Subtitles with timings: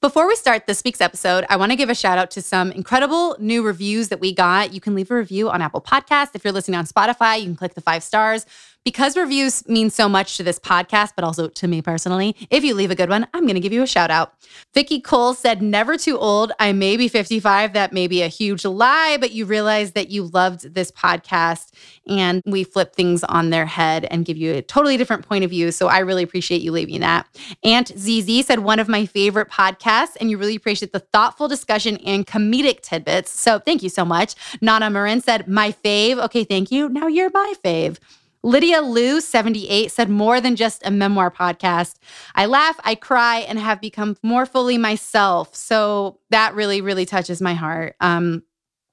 [0.00, 2.72] Before we start this week's episode, I want to give a shout out to some
[2.72, 4.72] incredible new reviews that we got.
[4.72, 6.30] You can leave a review on Apple Podcasts.
[6.32, 8.46] If you're listening on Spotify, you can click the five stars
[8.84, 12.74] because reviews mean so much to this podcast, but also to me personally, if you
[12.74, 14.34] leave a good one, I'm going to give you a shout out.
[14.74, 16.52] Vicky Cole said, Never too old.
[16.58, 17.72] I may be 55.
[17.74, 21.72] That may be a huge lie, but you realize that you loved this podcast
[22.06, 25.50] and we flip things on their head and give you a totally different point of
[25.50, 25.72] view.
[25.72, 27.26] So I really appreciate you leaving that.
[27.62, 31.98] Aunt ZZ said, One of my favorite podcasts, and you really appreciate the thoughtful discussion
[31.98, 33.30] and comedic tidbits.
[33.30, 34.34] So thank you so much.
[34.60, 36.22] Nana Marin said, My fave.
[36.24, 36.88] Okay, thank you.
[36.88, 37.98] Now you're my fave.
[38.42, 41.96] Lydia Lou, 78, said more than just a memoir podcast.
[42.34, 45.54] I laugh, I cry, and have become more fully myself.
[45.54, 47.96] So that really, really touches my heart.
[48.00, 48.42] Um,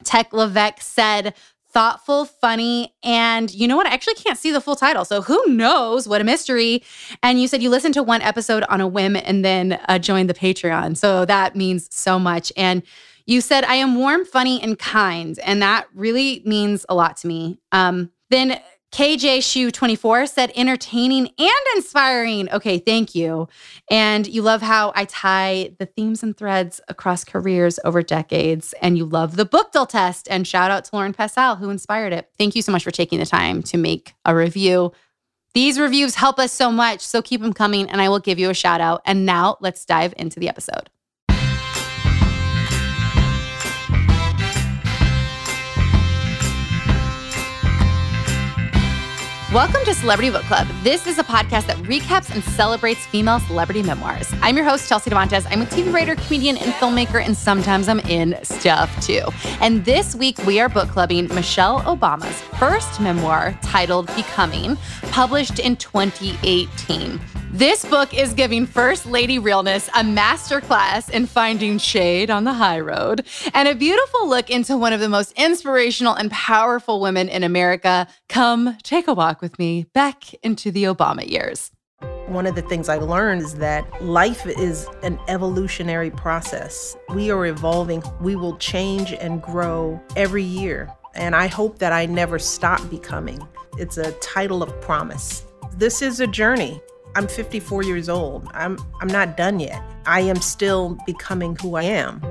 [0.04, 1.34] Tech Levesque said,
[1.72, 3.88] thoughtful, funny, and you know what?
[3.88, 5.06] I actually can't see the full title.
[5.06, 6.84] So who knows what a mystery.
[7.22, 10.30] And you said you listened to one episode on a whim and then uh, joined
[10.30, 10.98] the Patreon.
[10.98, 12.52] So that means so much.
[12.58, 12.84] And
[13.26, 15.38] you said, I am warm, funny, and kind.
[15.40, 17.60] And that really means a lot to me.
[17.72, 18.60] Um, then
[18.92, 22.50] KJ Shoe 24 said entertaining and inspiring.
[22.52, 23.48] Okay, thank you.
[23.92, 28.74] And you love how I tie the themes and threads across careers over decades.
[28.82, 30.28] And you love the book deal test.
[30.32, 32.30] And shout out to Lauren Passal, who inspired it.
[32.38, 34.94] Thank you so much for taking the time to make a review.
[35.54, 37.02] These reviews help us so much.
[37.02, 39.02] So keep them coming, and I will give you a shout out.
[39.06, 40.90] And now let's dive into the episode.
[49.58, 50.68] Welcome to Celebrity Book Club.
[50.84, 54.32] This is a podcast that recaps and celebrates female celebrity memoirs.
[54.44, 55.48] I'm your host, Chelsea Devantez.
[55.50, 59.22] I'm a TV writer, comedian, and filmmaker, and sometimes I'm in stuff too.
[59.60, 64.78] And this week we are book clubbing Michelle Obama's first memoir titled Becoming,
[65.10, 67.20] published in 2018.
[67.52, 72.80] This book is giving First Lady Realness a masterclass in finding shade on the high
[72.82, 77.44] road and a beautiful look into one of the most inspirational and powerful women in
[77.44, 78.06] America.
[78.28, 81.72] Come take a walk with me back into the Obama years.
[82.28, 86.98] One of the things I learned is that life is an evolutionary process.
[87.14, 90.90] We are evolving, we will change and grow every year.
[91.16, 93.40] And I hope that I never stop becoming.
[93.78, 95.46] It's a title of promise.
[95.78, 96.82] This is a journey.
[97.18, 98.48] I'm 54 years old.
[98.54, 99.82] I'm I'm not done yet.
[100.06, 102.22] I am still becoming who I am.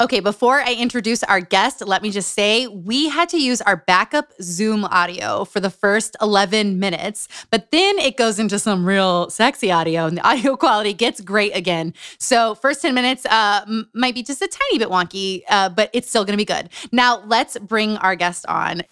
[0.00, 3.76] Okay, before I introduce our guest, let me just say we had to use our
[3.76, 9.30] backup Zoom audio for the first 11 minutes, but then it goes into some real
[9.30, 11.94] sexy audio and the audio quality gets great again.
[12.18, 16.08] So, first 10 minutes uh, might be just a tiny bit wonky, uh, but it's
[16.08, 16.70] still gonna be good.
[16.90, 18.82] Now, let's bring our guest on.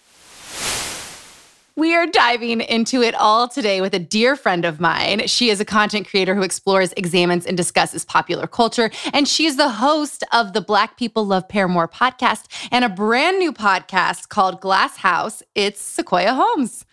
[1.77, 5.27] We are diving into it all today with a dear friend of mine.
[5.27, 8.89] She is a content creator who explores, examines, and discusses popular culture.
[9.13, 13.37] And she is the host of the Black People Love Paramore podcast and a brand
[13.37, 15.43] new podcast called Glass House.
[15.53, 16.83] It's Sequoia Holmes.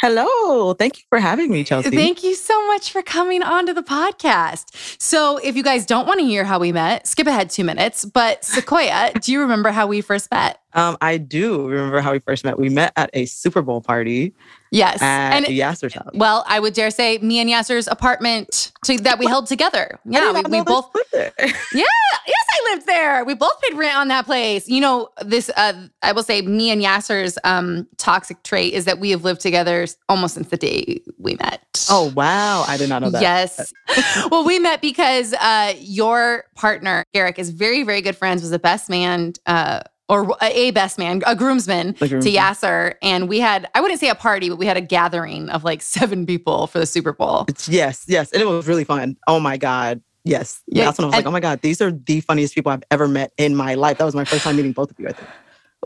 [0.00, 0.74] Hello.
[0.74, 1.90] Thank you for having me, Chelsea.
[1.90, 5.02] Thank you so much for coming onto the podcast.
[5.02, 8.04] So, if you guys don't want to hear how we met, skip ahead two minutes.
[8.04, 10.59] But, Sequoia, do you remember how we first met?
[10.74, 12.58] Um, I do remember how we first met.
[12.58, 14.34] We met at a Super Bowl party.
[14.70, 15.02] Yes.
[15.02, 16.10] At and Yasser's house.
[16.14, 19.98] Well, I would dare say me and Yasser's apartment to, that we held together.
[20.10, 21.32] Yeah, we, we both lived there.
[21.38, 21.84] yeah,
[22.26, 23.24] yes, I lived there.
[23.24, 24.68] We both paid rent on that place.
[24.68, 28.98] You know, this uh, I will say me and Yasser's um, toxic trait is that
[28.98, 31.86] we have lived together almost since the day we met.
[31.88, 33.22] Oh wow, I did not know that.
[33.22, 33.72] Yes.
[34.30, 38.58] well, we met because uh, your partner, Eric, is very, very good friends, was the
[38.58, 42.94] best man uh, or a best man, a groomsman, groomsman, to Yasser.
[43.00, 45.80] And we had, I wouldn't say a party, but we had a gathering of like
[45.96, 47.46] seven people for the Super Bowl.
[47.66, 48.32] Yes, yes.
[48.32, 49.16] And it was really fun.
[49.26, 50.02] Oh my God.
[50.24, 50.62] Yes.
[50.66, 52.72] Yeah, That's when I was and, like, oh my God, these are the funniest people
[52.72, 53.98] I've ever met in my life.
[53.98, 55.28] That was my first time meeting both of you, I think.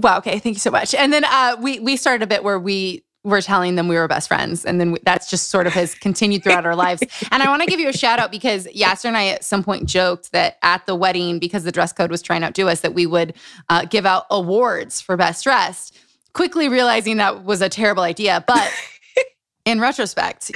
[0.01, 0.19] Wow.
[0.19, 0.41] Okay.
[0.41, 0.95] Thank you so much.
[0.95, 4.07] And then uh, we we started a bit where we we're telling them we were
[4.07, 4.65] best friends.
[4.65, 7.03] And then we, that's just sort of has continued throughout our lives.
[7.33, 9.65] And I want to give you a shout out because Yasser and I at some
[9.65, 12.83] point joked that at the wedding, because the dress code was trying to outdo us,
[12.83, 13.35] that we would
[13.71, 15.99] uh, give out awards for best dressed.
[16.35, 18.45] Quickly realizing that was a terrible idea.
[18.47, 18.71] But
[19.65, 20.53] in retrospect,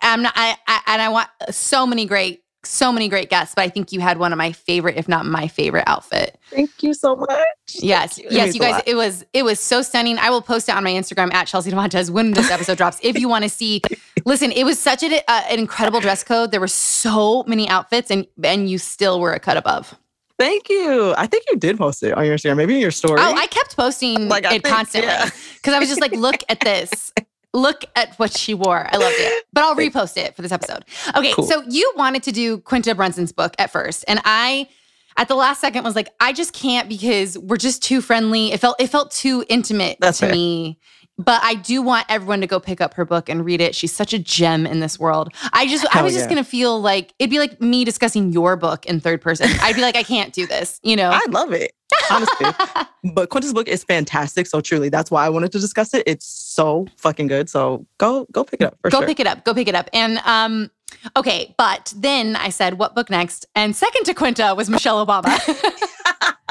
[0.00, 3.62] I'm not, I, I, and I want so many great so many great guests, but
[3.62, 6.38] I think you had one of my favorite, if not my favorite outfit.
[6.50, 7.28] Thank you so much.
[7.74, 8.18] Yes.
[8.18, 8.26] You.
[8.30, 10.18] Yes, you guys, it was it was so stunning.
[10.18, 12.98] I will post it on my Instagram at Chelsea Devantez when this episode drops.
[13.02, 13.82] If you want to see,
[14.24, 16.50] listen, it was such a, uh, an incredible dress code.
[16.50, 19.98] There were so many outfits and and you still were a cut above.
[20.38, 21.14] Thank you.
[21.16, 23.20] I think you did post it on your Instagram, maybe in your story.
[23.20, 25.76] Oh, I kept posting like, it think, constantly because yeah.
[25.76, 27.12] I was just like, look at this.
[27.54, 28.88] Look at what she wore.
[28.90, 29.44] I loved it.
[29.52, 30.84] But I'll repost it for this episode.
[31.14, 31.44] Okay, cool.
[31.44, 34.68] so you wanted to do Quinta Brunson's book at first, and I
[35.16, 38.52] at the last second was like, I just can't because we're just too friendly.
[38.52, 40.34] It felt it felt too intimate That's to fair.
[40.34, 40.78] me.
[41.18, 43.74] But I do want everyone to go pick up her book and read it.
[43.74, 45.28] She's such a gem in this world.
[45.52, 48.56] I just Hell I was just gonna feel like it'd be like me discussing your
[48.56, 49.48] book in third person.
[49.60, 51.10] I'd be like, I can't do this, you know.
[51.12, 51.72] I love it
[52.10, 52.46] honestly.
[53.14, 54.46] but Quinta's book is fantastic.
[54.46, 56.02] So truly, that's why I wanted to discuss it.
[56.06, 57.48] It's so fucking good.
[57.48, 58.78] So go go pick it up.
[58.82, 59.06] go sure.
[59.06, 59.44] pick it up.
[59.44, 59.88] Go pick it up.
[59.92, 60.70] And um,
[61.16, 63.46] okay, but then I said, what book next?
[63.54, 65.24] And second to Quinta was Michelle Obama.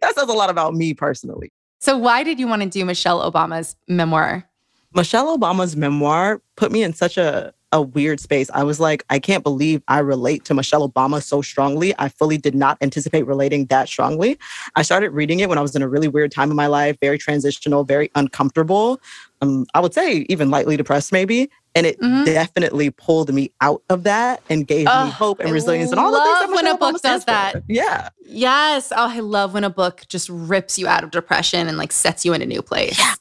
[0.00, 1.52] that says a lot about me personally.
[1.78, 4.48] So why did you want to do Michelle Obama's memoir?
[4.94, 8.50] Michelle Obama's memoir put me in such a a weird space.
[8.54, 11.94] I was like, I can't believe I relate to Michelle Obama so strongly.
[11.98, 14.38] I fully did not anticipate relating that strongly.
[14.74, 16.96] I started reading it when I was in a really weird time in my life,
[17.00, 18.98] very transitional, very uncomfortable.
[19.42, 21.50] Um, I would say even lightly depressed, maybe.
[21.74, 22.24] And it mm-hmm.
[22.24, 26.18] definitely pulled me out of that and gave me hope and resilience and all the
[26.18, 27.52] things that when a book does that.
[27.52, 27.62] For.
[27.68, 28.08] Yeah.
[28.24, 28.90] Yes.
[28.96, 32.24] Oh, I love when a book just rips you out of depression and like sets
[32.24, 32.98] you in a new place.
[32.98, 33.14] Yeah.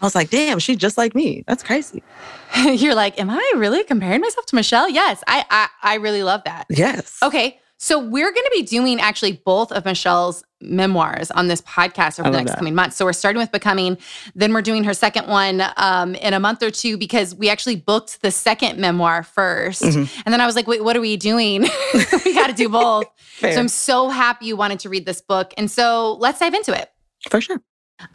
[0.00, 1.44] I was like, damn, she's just like me.
[1.46, 2.02] That's crazy.
[2.64, 4.88] You're like, am I really comparing myself to Michelle?
[4.88, 6.66] Yes, I, I, I really love that.
[6.68, 7.18] Yes.
[7.22, 7.58] Okay.
[7.80, 12.28] So we're going to be doing actually both of Michelle's memoirs on this podcast over
[12.28, 12.58] the next that.
[12.58, 12.96] coming months.
[12.96, 13.98] So we're starting with Becoming,
[14.34, 17.76] then we're doing her second one um, in a month or two because we actually
[17.76, 20.22] booked the second memoir 1st mm-hmm.
[20.26, 21.62] and then I was like, wait, what are we doing?
[22.24, 23.06] we got to do both.
[23.40, 26.76] so I'm so happy you wanted to read this book, and so let's dive into
[26.76, 26.90] it.
[27.30, 27.62] For sure.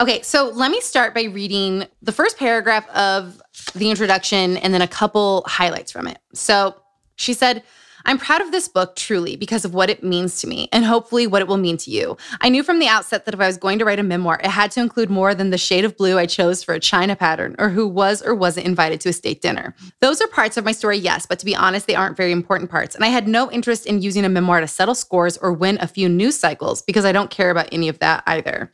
[0.00, 3.40] Okay, so let me start by reading the first paragraph of
[3.74, 6.18] the introduction and then a couple highlights from it.
[6.32, 6.74] So
[7.16, 7.62] she said,
[8.06, 11.26] I'm proud of this book truly because of what it means to me and hopefully
[11.26, 12.18] what it will mean to you.
[12.42, 14.50] I knew from the outset that if I was going to write a memoir, it
[14.50, 17.56] had to include more than the shade of blue I chose for a china pattern
[17.58, 19.74] or who was or wasn't invited to a state dinner.
[20.00, 22.70] Those are parts of my story, yes, but to be honest, they aren't very important
[22.70, 22.94] parts.
[22.94, 25.86] And I had no interest in using a memoir to settle scores or win a
[25.86, 28.70] few news cycles because I don't care about any of that either.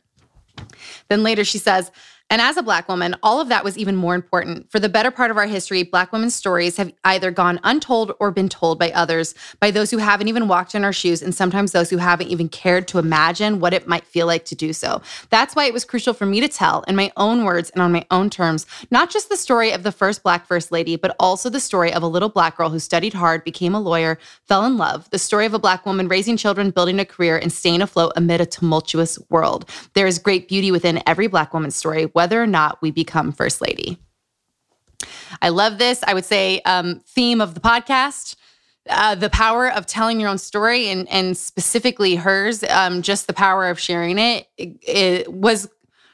[1.11, 1.91] Then later she says,
[2.31, 4.71] and as a Black woman, all of that was even more important.
[4.71, 8.31] For the better part of our history, Black women's stories have either gone untold or
[8.31, 11.73] been told by others, by those who haven't even walked in our shoes, and sometimes
[11.73, 15.01] those who haven't even cared to imagine what it might feel like to do so.
[15.29, 17.91] That's why it was crucial for me to tell, in my own words and on
[17.91, 21.49] my own terms, not just the story of the first Black First Lady, but also
[21.49, 24.77] the story of a little Black girl who studied hard, became a lawyer, fell in
[24.77, 28.13] love, the story of a Black woman raising children, building a career, and staying afloat
[28.15, 29.69] amid a tumultuous world.
[29.95, 33.61] There is great beauty within every Black woman's story, whether or not we become First
[33.61, 33.97] Lady.
[35.41, 36.03] I love this.
[36.05, 38.35] I would say um, theme of the podcast.
[38.87, 43.33] Uh, the power of telling your own story and and specifically hers, um, just the
[43.33, 45.67] power of sharing it, it, it was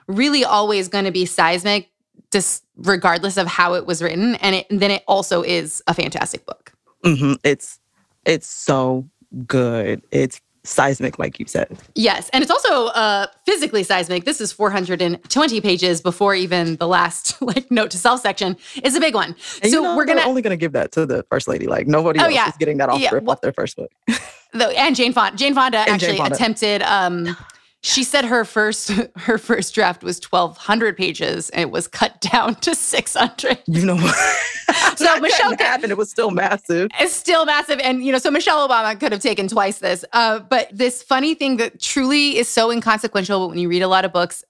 [0.07, 1.89] really always going to be seismic
[2.31, 4.35] just regardless of how it was written.
[4.35, 6.71] And it, then it also is a fantastic book.
[7.03, 7.79] hmm It's
[8.25, 9.09] it's so
[9.45, 10.01] good.
[10.11, 11.77] It's seismic, like you said.
[11.95, 14.25] Yes, and it's also uh, physically seismic.
[14.25, 18.99] This is 420 pages before even the last like note to self section is a
[18.99, 19.35] big one.
[19.61, 21.67] And so you know, we're gonna only gonna give that to the first lady.
[21.67, 22.49] Like nobody Oh, else yeah.
[22.49, 23.91] is getting that off, Yeah, well- off their first book.
[24.53, 25.37] though, and Jane Fonda.
[25.37, 26.35] Jane Fonda And Jane actually Fonda.
[26.35, 26.81] attempted.
[26.83, 27.37] Um,
[27.83, 32.55] she said her first her first draft was 1,200 pages, and it was cut down
[32.55, 33.59] to 600.
[33.67, 34.15] You know what?
[34.97, 36.89] So Michelle and it was still massive.
[36.99, 37.79] It's still massive.
[37.79, 40.03] And, you know, so Michelle Obama could have taken twice this.
[40.11, 43.87] Uh, but this funny thing that truly is so inconsequential, but when you read a
[43.87, 44.43] lot of books,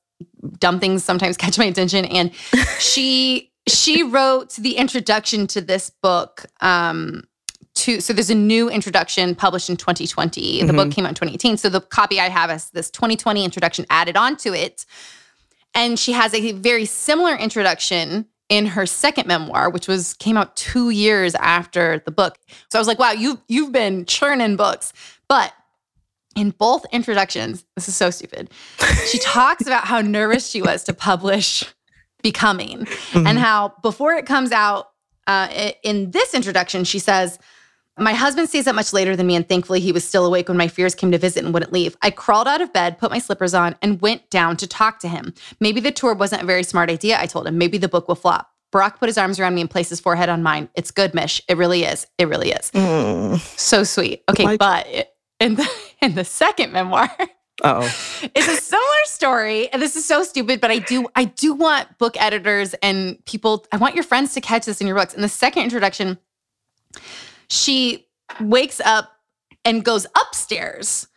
[0.59, 2.05] dumb things sometimes catch my attention.
[2.05, 2.33] And
[2.79, 6.45] she she wrote the introduction to this book.
[6.61, 7.26] Um,
[7.77, 10.63] to so there's a new introduction published in 2020.
[10.63, 11.57] The book came out in 2018.
[11.57, 14.85] So the copy I have is this 2020 introduction added onto it.
[15.73, 20.55] And she has a very similar introduction in her second memoir, which was came out
[20.55, 22.37] two years after the book.
[22.69, 24.93] So I was like, wow, you you've been churning books.
[25.27, 25.53] But
[26.35, 28.49] in both introductions, this is so stupid.
[29.07, 31.63] She talks about how nervous she was to publish
[32.23, 34.89] Becoming and how before it comes out,
[35.27, 37.37] uh, in this introduction, she says,
[37.97, 40.57] my husband stays up much later than me, and thankfully he was still awake when
[40.57, 41.97] my fears came to visit and wouldn't leave.
[42.01, 45.07] I crawled out of bed, put my slippers on, and went down to talk to
[45.07, 45.33] him.
[45.59, 47.57] Maybe the tour wasn't a very smart idea, I told him.
[47.57, 48.49] Maybe the book will flop.
[48.73, 50.69] Barack put his arms around me and placed his forehead on mine.
[50.75, 51.41] It's good, Mish.
[51.47, 52.05] It really is.
[52.17, 52.69] It really is.
[52.71, 53.39] Mm.
[53.57, 54.23] So sweet.
[54.29, 54.87] Okay, Like- but
[55.39, 55.67] in the
[56.01, 57.09] in the second memoir,
[57.63, 57.81] Oh,
[58.35, 61.97] it's a similar story and this is so stupid but i do i do want
[61.97, 65.23] book editors and people i want your friends to catch this in your books in
[65.23, 66.19] the second introduction
[67.49, 68.07] she
[68.41, 69.11] wakes up
[69.65, 71.07] and goes upstairs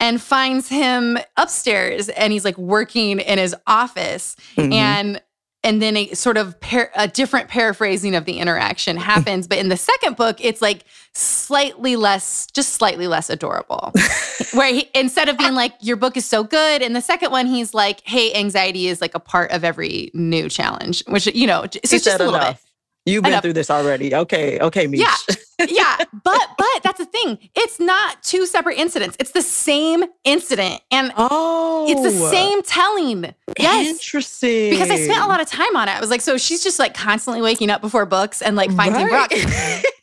[0.00, 4.72] and finds him upstairs and he's like working in his office Mhm.
[4.72, 5.22] and
[5.62, 9.68] and then a sort of par- a different paraphrasing of the interaction happens but in
[9.68, 13.92] the second book it's like slightly less just slightly less adorable
[14.52, 17.46] where he, instead of being like your book is so good in the second one
[17.46, 21.62] he's like hey anxiety is like a part of every new challenge which you know
[21.62, 22.62] so it's just a little enough.
[23.06, 23.42] You've been Enough.
[23.42, 24.14] through this already.
[24.14, 25.00] Okay, okay, Mish.
[25.00, 25.34] Yeah.
[25.70, 30.80] Yeah but but that's the thing it's not two separate incidents it's the same incident
[30.90, 32.30] and Oh, it's the oh.
[32.30, 34.70] same telling yes Interesting.
[34.70, 35.92] because I spent a lot of time on it.
[35.92, 39.06] I was like, so she's just like constantly waking up before books and like finding
[39.06, 39.84] Right.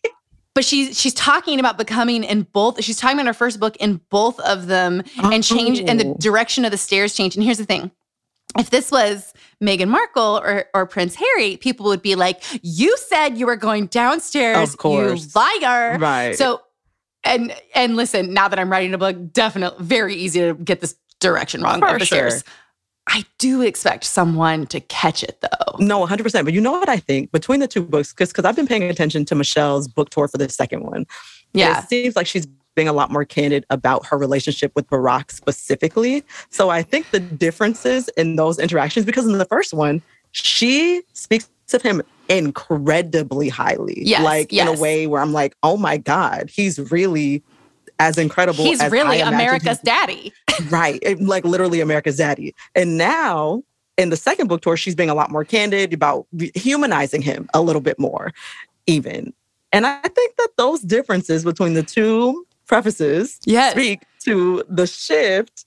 [0.53, 2.83] But she's she's talking about becoming in both.
[2.83, 6.17] She's talking about her first book in both of them and change and the Oh.
[6.19, 7.35] direction of the stairs change.
[7.35, 7.89] And here's the thing.
[8.59, 13.37] If this was Meghan Markle or, or Prince Harry, people would be like, "You said
[13.37, 15.23] you were going downstairs, Of course.
[15.23, 16.35] you liar!" Right.
[16.35, 16.61] So,
[17.23, 20.95] and and listen, now that I'm writing a book, definitely very easy to get this
[21.19, 22.31] direction wrong For sure.
[23.07, 25.77] I do expect someone to catch it though.
[25.79, 26.45] No, 100%.
[26.45, 27.31] But you know what I think?
[27.31, 30.47] Between the two books, because I've been paying attention to Michelle's book tour for the
[30.49, 31.05] second one.
[31.53, 31.79] Yeah.
[31.79, 36.23] It seems like she's being a lot more candid about her relationship with Barack specifically.
[36.49, 40.01] So I think the differences in those interactions, because in the first one,
[40.31, 44.01] she speaks of him incredibly highly.
[44.05, 47.43] Yes, Like in a way where I'm like, oh my God, he's really
[47.99, 50.33] as incredible He's as really America's daddy.
[50.69, 53.63] right like literally america's daddy and now
[53.97, 56.25] in the second book tour she's being a lot more candid about
[56.55, 58.33] humanizing him a little bit more
[58.87, 59.33] even
[59.71, 63.73] and i think that those differences between the two prefaces Yes.
[63.73, 65.65] speak to the shift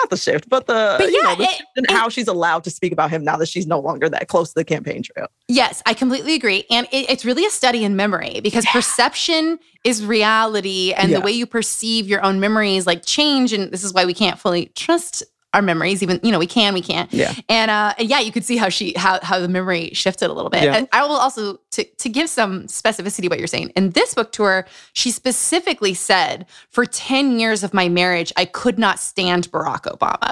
[0.00, 2.28] not the shift but the But you yeah, know, the it- in it- how she's
[2.28, 5.02] allowed to speak about him now that she's no longer that close to the campaign
[5.02, 6.64] trail Yes, I completely agree.
[6.70, 11.20] And it, it's really a study in memory because perception is reality and Yeah.
[11.20, 13.52] the way you perceive your own memories like change.
[13.52, 15.22] And this is why we can't fully trust
[15.56, 17.12] our memories, even, you know, we can, we can't.
[17.12, 20.34] yeah And uh, yeah, you could see how she how how the memory shifted a
[20.34, 20.64] little bit.
[20.64, 20.76] Yeah.
[20.76, 23.72] And I will also to to give some specificity what you're saying.
[23.74, 28.78] In this book tour, she specifically said, "For ten years of my marriage, I could
[28.78, 30.30] not stand Barack Obama,"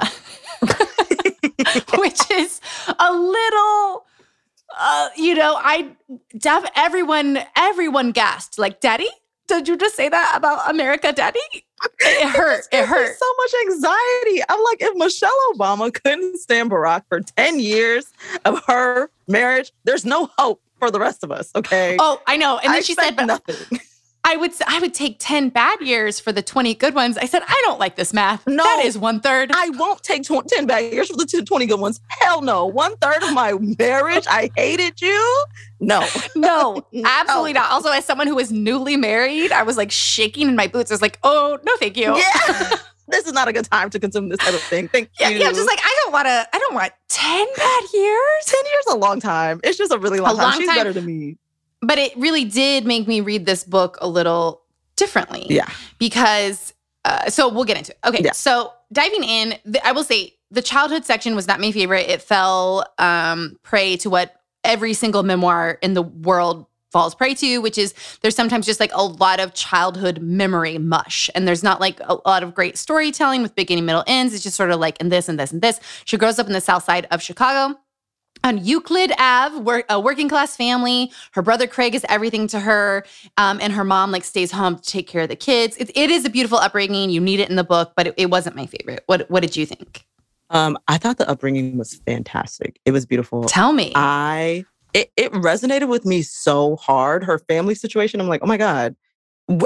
[1.99, 2.61] which is
[2.99, 4.05] a little.
[4.77, 5.95] Uh, you know, I
[6.37, 9.09] def- everyone everyone gasped like, "Daddy,
[9.47, 11.39] did you just say that about America, Daddy?"
[11.99, 12.65] It hurt.
[12.71, 13.17] It hurt.
[13.17, 14.41] so much anxiety.
[14.49, 18.05] I'm like, if Michelle Obama couldn't stand Barack for 10 years
[18.45, 21.51] of her marriage, there's no hope for the rest of us.
[21.55, 21.97] Okay.
[21.99, 22.57] Oh, I know.
[22.57, 23.79] And then I she said, nothing.
[24.27, 27.15] I would I would take 10 bad years for the 20 good ones.
[27.17, 28.45] I said, I don't like this math.
[28.47, 28.63] No.
[28.63, 29.51] that is one third.
[29.53, 32.01] I won't take tw- 10 bad years for the two- 20 good ones.
[32.19, 32.65] Hell no.
[32.65, 35.45] One third of my marriage, I hated you.
[35.79, 36.05] No.
[36.35, 37.03] No, No.
[37.05, 37.69] absolutely not.
[37.71, 40.89] Also, as someone who was newly married, I was like shaking in my boots.
[40.89, 42.17] I was like, oh, no, thank you.
[42.17, 42.69] Yeah.
[43.07, 44.87] this is not a good time to consume this type of thing.
[44.87, 45.37] Thank Yeah, you.
[45.39, 46.47] yeah, just like I don't want to.
[46.51, 48.45] I don't want ten bad years.
[48.45, 49.59] 10 years is a long time.
[49.63, 50.43] It's just a really long A time.
[50.49, 50.77] long She's time.
[50.77, 51.37] better than me.
[51.81, 54.61] But it really did make me read this book a little
[54.95, 55.45] differently.
[55.49, 55.69] Yeah.
[55.99, 57.99] because uh, so we'll get into it.
[58.05, 58.31] Okay, Yeah.
[58.31, 62.09] so diving in, the, I will say the childhood section was not my favorite.
[62.09, 67.59] It fell um, prey to what every single memoir in the world falls prey to,
[67.59, 71.79] which is there's sometimes just like a lot of childhood memory mush, and there's not
[71.81, 74.33] like a lot of great storytelling with beginning, middle, ends.
[74.33, 75.79] It's just sort of like and this and this and this.
[76.05, 77.77] She grows up in the South Side of Chicago
[78.43, 81.11] on Euclid Ave, work, a working class family.
[81.31, 83.05] Her brother Craig is everything to her,
[83.37, 85.77] um, and her mom like stays home to take care of the kids.
[85.77, 87.09] It, it is a beautiful upbringing.
[87.09, 89.03] You need it in the book, but it, it wasn't my favorite.
[89.07, 90.05] What What did you think?
[90.49, 92.79] Um, I thought the upbringing was fantastic.
[92.85, 93.43] It was beautiful.
[93.45, 93.91] Tell me.
[93.95, 97.23] I it, it resonated with me so hard.
[97.23, 98.21] Her family situation.
[98.21, 98.95] I'm like, oh my God.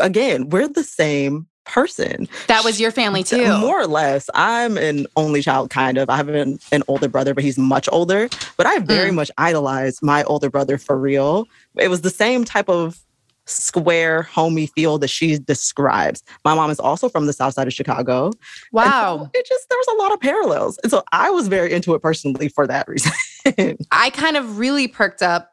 [0.02, 2.28] Again, we're the same person.
[2.48, 3.58] that was your family too.
[3.60, 4.30] More or less.
[4.34, 6.10] I'm an only child, kind of.
[6.10, 8.28] I have an, an older brother, but he's much older.
[8.58, 9.16] But I very Mm.
[9.16, 11.48] much idolized my older brother for real.
[11.78, 13.00] It was the same type of
[13.46, 16.24] square, homey feel that she describes.
[16.46, 18.26] My mom is also from the south side of Chicago.
[18.28, 18.40] And so
[18.72, 19.32] wow.
[19.34, 20.78] it just, there was a lot of parallels.
[20.84, 23.12] And so I was very into it personally for that reason.
[23.92, 25.52] I kind of really perked up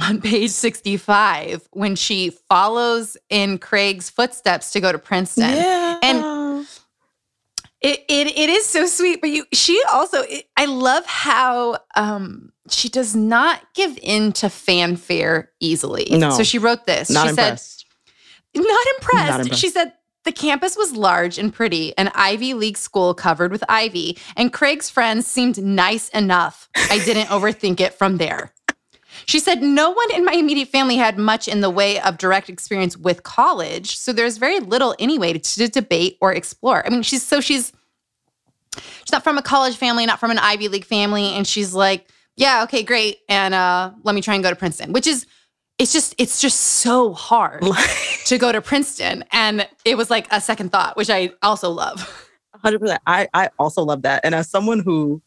[0.00, 5.50] on page 65 when she follows in Craig's footsteps to go to Princeton.
[5.54, 5.98] yeah.
[6.02, 6.66] And-
[7.82, 12.52] It, it it is so sweet, but you she also it, I love how um
[12.68, 16.06] she does not give in to fanfare easily.
[16.10, 16.28] No.
[16.28, 17.08] So she wrote this.
[17.08, 17.86] not she impressed.
[18.54, 19.30] said not impressed.
[19.30, 19.60] Not impressed.
[19.62, 24.18] She said the campus was large and pretty, an Ivy League school covered with ivy,
[24.36, 26.68] and Craig's friends seemed nice enough.
[26.76, 28.52] I didn't overthink it from there.
[29.26, 32.48] She said, No one in my immediate family had much in the way of direct
[32.48, 33.96] experience with college.
[33.96, 36.86] So there's very little anyway to, to debate or explore.
[36.86, 37.72] I mean, she's so she's
[38.76, 41.26] she's not from a college family, not from an Ivy League family.
[41.34, 43.18] And she's like, Yeah, okay, great.
[43.28, 45.26] And uh, let me try and go to Princeton, which is
[45.78, 47.64] it's just it's just so hard
[48.26, 49.24] to go to Princeton.
[49.32, 52.28] And it was like a second thought, which I also love.
[52.54, 53.00] Hundred percent.
[53.06, 54.20] I I also love that.
[54.24, 55.22] And as someone who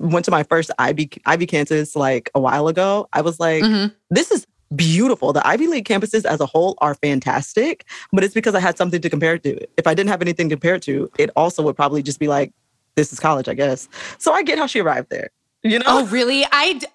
[0.00, 3.94] went to my first Ivy Ivy campus like a while ago, I was like, Mhm.
[4.10, 5.32] this is beautiful.
[5.32, 9.00] The Ivy League campuses as a whole are fantastic, but it's because I had something
[9.00, 9.58] to compare it to.
[9.76, 12.26] If I didn't have anything to compare it to, it also would probably just be
[12.28, 12.52] like,
[12.96, 13.88] this is college, I guess.
[14.18, 15.30] So I get how she arrived there.
[15.62, 15.84] You know?
[15.86, 16.44] Oh, really?
[16.50, 16.86] I d-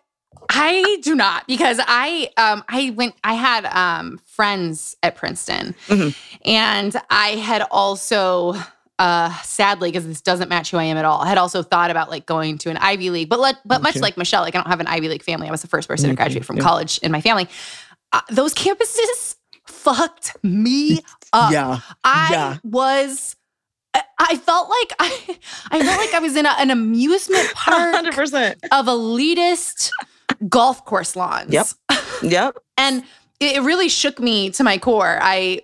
[0.49, 6.15] I do not because I um I went I had um friends at Princeton Mhm.
[6.45, 8.55] and I had also
[9.01, 11.21] uh sadly because this doesn't match who I am at all.
[11.21, 13.83] I had also thought about like going to an Ivy League, but let, but Me
[13.83, 15.47] much like Michelle, like I don't have an Ivy League family.
[15.47, 16.63] I was the first person Me to graduate from yeah.
[16.63, 17.47] college in my family.
[18.13, 19.35] Uh, those campuses
[19.65, 20.99] fucked me
[21.33, 21.51] up.
[21.51, 21.79] yeah.
[22.03, 22.57] I Yeah.
[22.63, 23.35] was
[23.93, 25.37] I- I felt like I
[25.71, 28.59] I felt like I was in a, an amusement park Hundred percent.
[28.71, 29.89] of elitist
[30.47, 31.51] golf course lawns.
[31.51, 31.67] Yep.
[32.23, 32.57] Yep.
[32.77, 33.03] And
[33.39, 35.17] it, it really shook me to my core.
[35.21, 35.61] I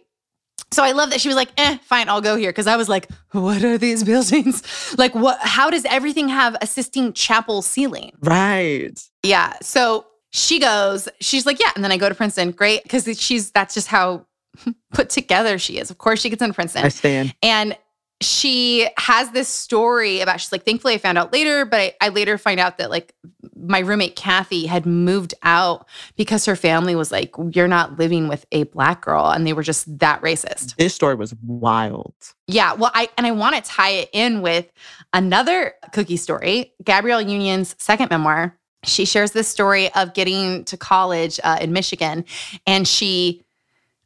[0.71, 2.51] so I love that she was like, eh, fine, I'll go here.
[2.51, 4.95] Cause I was like, what are these buildings?
[4.97, 8.11] Like what how does everything have a Sistine Chapel ceiling?
[8.21, 8.99] Right.
[9.23, 9.53] Yeah.
[9.61, 11.71] So she goes, she's like, yeah.
[11.75, 12.51] And then I go to Princeton.
[12.51, 12.87] Great.
[12.89, 14.25] Cause she's that's just how
[14.91, 15.89] put together she is.
[15.89, 16.85] Of course she gets into Princeton.
[16.85, 17.33] I stand.
[17.41, 17.77] And
[18.21, 22.09] she has this story about she's like, thankfully I found out later, but I, I
[22.09, 23.13] later find out that like
[23.55, 28.45] my roommate Kathy had moved out because her family was like, You're not living with
[28.51, 29.29] a black girl.
[29.29, 30.75] And they were just that racist.
[30.77, 32.13] This story was wild.
[32.47, 32.73] Yeah.
[32.73, 34.71] Well, I and I want to tie it in with
[35.13, 38.57] another cookie story, Gabrielle Union's second memoir.
[38.83, 42.25] She shares this story of getting to college uh, in Michigan,
[42.65, 43.43] and she,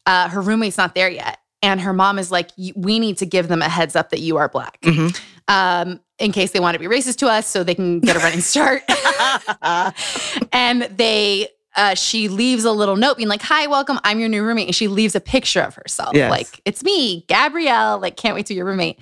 [0.06, 3.48] uh, her roommate's not there yet, and her mom is like, "We need to give
[3.48, 5.20] them a heads up that you are black, Mhm.
[5.48, 8.20] um, in case they want to be racist to us, so they can get a
[8.20, 8.84] running start."
[10.52, 13.98] and they uh, she leaves a little note being like, "Hi, welcome.
[14.04, 16.30] I'm your new roommate." And she leaves a picture of herself, Yes.
[16.30, 17.98] like, "It's me, Gabrielle.
[18.00, 19.02] Like, can't wait to your roommate."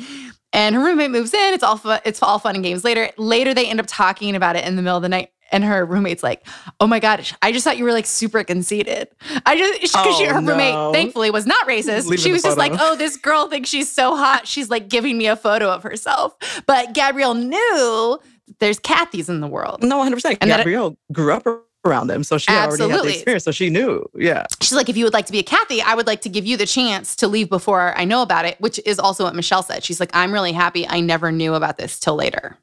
[0.53, 1.53] And her roommate moves in.
[1.53, 1.99] It's all fun.
[2.05, 2.83] It's all fun and games.
[2.83, 5.31] Later, later they end up talking about it in the middle of the night.
[5.51, 6.47] And her roommate's like,
[6.79, 9.09] "Oh my god, I just thought you were like super conceited.
[9.45, 12.05] I just because she Oh, her roommate thankfully was not racist.
[12.05, 14.47] Leaving she was just like, oh, this girl thinks she's so hot.
[14.47, 16.35] She's like giving me a photo of herself.
[16.65, 18.19] But Gabrielle knew
[18.59, 19.83] there's Kathy's in the world.
[19.83, 20.37] No, 100%.
[20.41, 21.45] And Gabrielle grew up
[21.85, 22.23] around them.
[22.23, 23.07] So she already had Absolutely.
[23.09, 23.43] the experience.
[23.43, 24.05] So she knew.
[24.15, 24.45] Yeah.
[24.61, 26.45] She's like, if you would like to be a Kathy, I would like to give
[26.45, 29.63] you the chance to leave before I know about it, which is also what Michelle
[29.63, 29.83] said.
[29.83, 32.57] She's like, I'm really happy I never knew about this till later.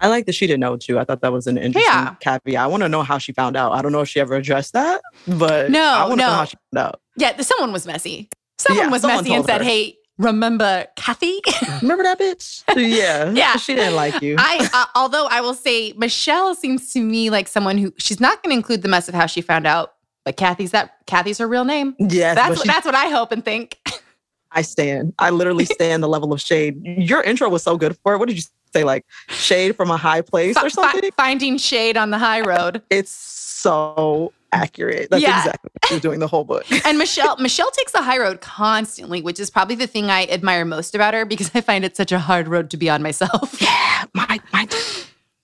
[0.00, 0.98] I like that she didn't know too.
[0.98, 2.14] I thought that was an interesting Yeah.
[2.20, 2.62] caveat.
[2.62, 3.72] I want to know how she found out.
[3.72, 6.26] I don't know if she ever addressed that, but No, I want to no.
[6.28, 7.00] know how she found out.
[7.16, 8.28] Yeah, someone was messy.
[8.58, 9.64] Someone Yeah, was someone messy and said, her.
[9.64, 11.40] hey, remember Kathy?
[11.82, 12.62] Remember that bitch?
[12.76, 13.30] Yeah.
[13.34, 13.56] Yeah.
[13.56, 14.36] She didn't like you.
[14.38, 18.42] I, uh, although I will say, Michelle seems to me like someone who she's not
[18.42, 19.94] going to include the mess of how she found out,
[20.26, 21.94] but Kathy's that Kathy's her real name.
[21.98, 22.34] yes.
[22.36, 23.78] That's what, she- that's what I hope and think.
[24.52, 25.14] I stand.
[25.18, 26.80] I literally stand the level of shade.
[26.84, 28.18] Your intro was so good for it.
[28.18, 28.84] What did you say?
[28.84, 31.00] Like shade from a high place or something?
[31.02, 32.82] fi- finding shade on the high road.
[32.90, 35.08] It's so accurate.
[35.10, 35.38] That's Yeah.
[35.38, 36.64] exactly what you're doing the whole book.
[36.84, 40.64] And Michelle, Michelle takes the high road constantly, which is probably the thing I admire
[40.64, 43.60] most about her because I find it such a hard road to be on myself.
[43.60, 44.68] yeah, my, my,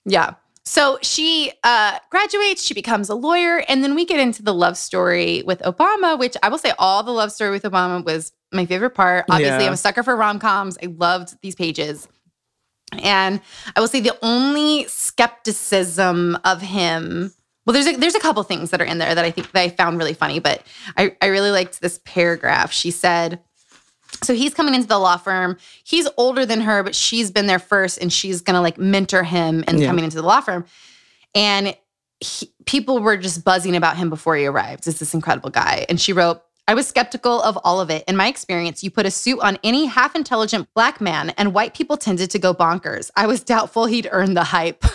[0.05, 0.35] Yeah.
[0.65, 4.77] So she uh, graduates, she becomes a lawyer, and then we get into the love
[4.77, 8.67] story with Obama, which I will say all the love story with Obama was my
[8.67, 9.27] favorite part.
[9.31, 9.67] Obviously, Yeah.
[9.69, 10.77] I'm a sucker for rom coms.
[10.83, 12.09] I loved these pages.
[13.03, 13.41] And
[13.75, 17.33] I will say the only skepticism of him,
[17.65, 19.61] well, there's a, there's a couple things that are in there that I think that
[19.61, 20.63] I found really funny, but
[20.97, 22.73] I, I really liked this paragraph.
[22.73, 23.41] She said,
[24.23, 25.59] so he's coming into the law firm.
[25.85, 29.25] He's older than her, but she's been there first and she's going to like mentor
[29.25, 29.89] him and Yeah.
[29.89, 30.65] coming into the law firm.
[31.35, 31.77] And
[32.21, 34.87] he, people were just buzzing about him before he arrived.
[34.87, 35.85] Is this incredible guy?
[35.89, 38.03] And she wrote, I was skeptical of all of it.
[38.09, 41.75] In my experience, you put a suit on any half intelligent black man, and white
[41.75, 43.11] people tended to go bonkers.
[43.15, 44.83] I was doubtful he'd earn the hype.
[44.85, 44.91] it's,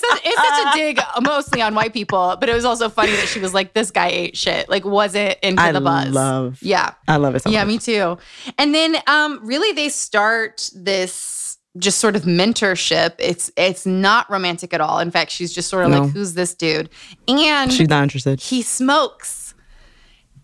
[0.00, 3.28] such, it's such a dig mostly on white people, but it was also funny that
[3.28, 6.12] she was like, this guy ate shit, like, wasn't into I the buzz.
[6.12, 6.94] love, yeah.
[7.08, 7.68] I love it so Yeah, much.
[7.68, 8.18] me too.
[8.58, 13.14] And then um really they start this just sort of mentorship.
[13.18, 14.98] It's it's not romantic at all.
[14.98, 16.02] In fact, she's just sort of No.
[16.02, 16.90] like who's this dude?
[17.28, 18.40] And She's not interested.
[18.40, 19.39] he smokes.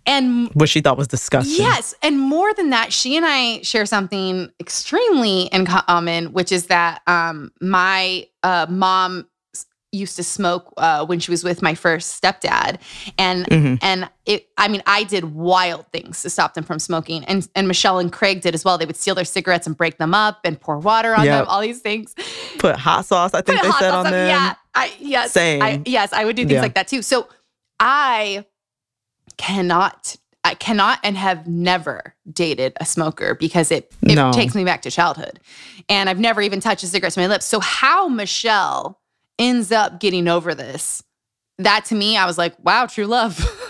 [0.07, 1.57] And What she thought was disgusting.
[1.65, 6.67] yes, and more than that, she and I share something extremely in common, which is
[6.67, 9.27] that um my uh mom
[9.93, 12.79] used to smoke uh, when she was with my first stepdad
[13.19, 13.79] and Mhm.
[13.81, 17.67] and it i mean i did wild things to stop them from smoking and and
[17.67, 20.41] michelle and craig did as well they would steal their cigarettes and break them up
[20.45, 21.39] and pour water on Yep.
[21.39, 22.15] them all these things
[22.59, 24.29] Put hot sauce, I think Put they said on them.
[24.29, 25.63] yeah i yes Same.
[25.63, 26.63] I, yes i would do things Yeah.
[26.63, 27.29] like that too so
[27.81, 28.45] i
[29.39, 34.31] cannot I cannot and have never dated a smoker because it it No.
[34.33, 35.41] takes me back to childhood.
[35.89, 37.47] And I've never even touched a cigarette to my lips.
[37.47, 39.01] So how Michelle
[39.41, 41.03] ends up getting over this,
[41.59, 43.37] that to me, I was like, wow, true love.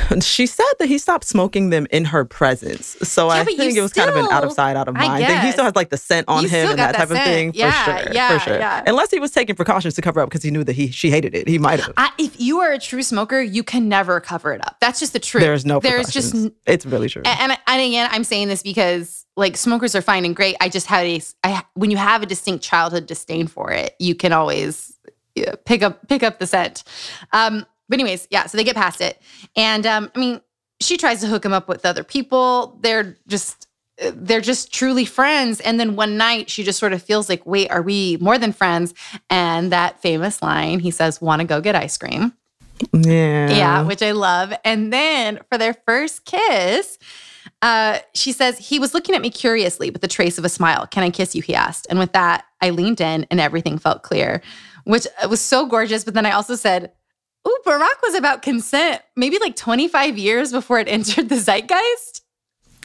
[0.22, 2.96] She said that he stopped smoking them in her presence.
[3.02, 5.06] So Yeah, I think it was kind of an out of sight, out of I
[5.06, 5.40] mind thing.
[5.40, 7.24] He still has like the scent on You him and got that type that of
[7.24, 7.52] thing.
[7.54, 8.12] Yeah, for sure.
[8.14, 8.58] yeah, for sure.
[8.58, 8.82] yeah.
[8.86, 11.34] Unless he was taking precautions to cover up because he knew that he she hated
[11.34, 11.48] it.
[11.48, 11.92] He might have.
[12.18, 14.76] If you are a true smoker, you can never cover it up.
[14.80, 15.42] That's just the truth.
[15.42, 16.34] There's no There's just
[16.66, 17.22] it's really true.
[17.24, 20.56] and, and again, I'm saying this because like smokers are fine and great.
[20.60, 24.14] I just had a I, when you have a distinct childhood disdain for it, you
[24.14, 24.96] can always
[25.34, 26.84] yeah, pick up pick up the scent.
[27.32, 28.46] Um, but anyways, yeah.
[28.46, 29.20] So they get past it,
[29.56, 30.40] and um, I mean,
[30.80, 32.78] she tries to hook him up with other people.
[32.80, 33.68] They're just
[34.14, 35.60] they're just truly friends.
[35.60, 38.52] And then one night, she just sort of feels like, wait, are we more than
[38.52, 38.94] friends?
[39.30, 42.32] And that famous line, he says, "Want to go get ice cream?"
[42.92, 43.50] yeah.
[43.50, 44.52] Yeah, which I love.
[44.64, 46.98] And then for their first kiss,
[47.60, 50.86] uh, she says, he was looking at me curiously with a trace of a smile.
[50.86, 51.42] Can I kiss you?
[51.42, 51.86] He asked.
[51.90, 54.42] And with that, I leaned in and everything felt clear,
[54.84, 56.04] which was so gorgeous.
[56.04, 56.92] But then I also said,
[57.46, 62.22] Ooh, Barack was about consent maybe like 25 years before it entered the zeitgeist.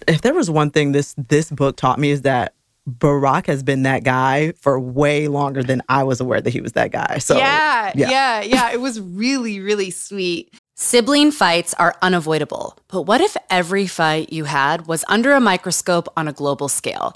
[0.07, 2.53] If there was one thing this this book taught me is that
[2.87, 6.71] Barack has been that guy for way longer than I was aware that he was
[6.73, 7.17] that guy.
[7.17, 8.09] So yeah, yeah.
[8.09, 8.71] yeah, yeah.
[8.71, 10.53] It was really, really sweet.
[10.75, 16.07] Sibling fights are unavoidable, but what if every fight you had was under a microscope
[16.15, 17.15] on a global scale?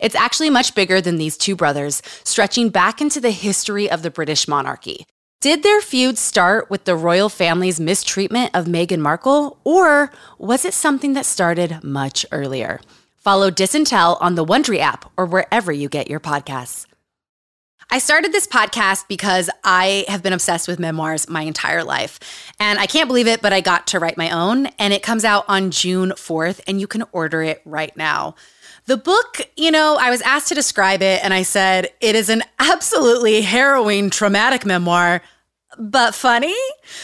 [0.00, 4.10] It's actually much bigger than these two brothers, stretching back into the history of the
[4.10, 5.06] British monarchy.
[5.40, 10.74] Did their feud start with the royal family's mistreatment of Meghan Markle, or was it
[10.74, 12.80] something that started much earlier?
[13.16, 16.86] Follow Disintel on the Wondery app or wherever you get your podcasts.
[17.92, 22.20] I started this podcast because I have been obsessed with memoirs my entire life.
[22.60, 25.24] And I can't believe it, but I got to write my own, and it comes
[25.24, 28.36] out on June 4th, and you can order it right now.
[28.90, 32.28] The book, you know, I was asked to describe it, and I said, it is
[32.28, 35.22] an absolutely harrowing, traumatic memoir
[35.78, 36.54] but funny.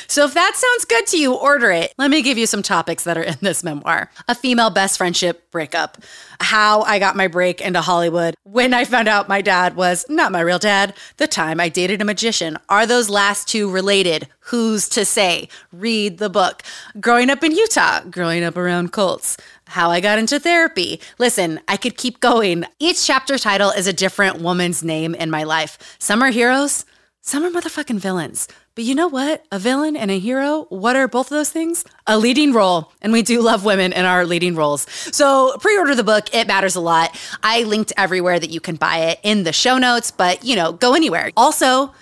[0.06, 1.94] So if that sounds good to you, order it.
[1.98, 5.50] Let me give you some topics that are in this memoir a female best friendship
[5.50, 5.98] breakup,
[6.40, 10.32] how I got my break into Hollywood, when I found out my dad was not
[10.32, 12.58] my real dad, the time I dated a magician.
[12.68, 14.28] Are those last two related?
[14.40, 15.48] Who's to say?
[15.72, 16.62] Read the book.
[17.00, 19.36] Growing up in Utah, growing up around cults
[19.68, 21.00] how I got into therapy.
[21.18, 22.64] Listen, I could keep going.
[22.78, 25.96] Each chapter title is a different woman's name in my life.
[25.98, 26.84] Some are heroes,
[27.26, 28.46] some are motherfucking villains.
[28.76, 29.44] But you know what?
[29.50, 31.84] A villain and a hero, what are both of those things?
[32.06, 32.92] A leading role.
[33.02, 34.86] And we do love women in our leading roles.
[35.10, 36.32] So pre order the book.
[36.32, 37.18] It matters a lot.
[37.42, 40.72] I linked everywhere that you can buy it in the show notes, but you know,
[40.72, 41.32] go anywhere.
[41.36, 41.92] Also,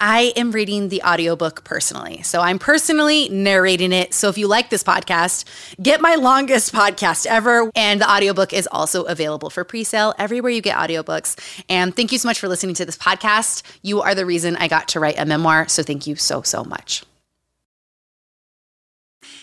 [0.00, 2.22] I am reading the audiobook personally.
[2.22, 4.14] So I'm personally narrating it.
[4.14, 5.44] So if you like this podcast,
[5.82, 7.70] get my longest podcast ever.
[7.74, 11.36] And the audiobook is also available for pre-sale everywhere you get audiobooks.
[11.68, 13.62] And thank you so much for listening to this podcast.
[13.82, 15.66] You are the reason I got to write a memoir.
[15.66, 17.04] So thank you so, so much.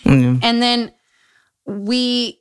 [0.05, 0.39] Mm-hmm.
[0.41, 0.93] And then
[1.65, 2.39] we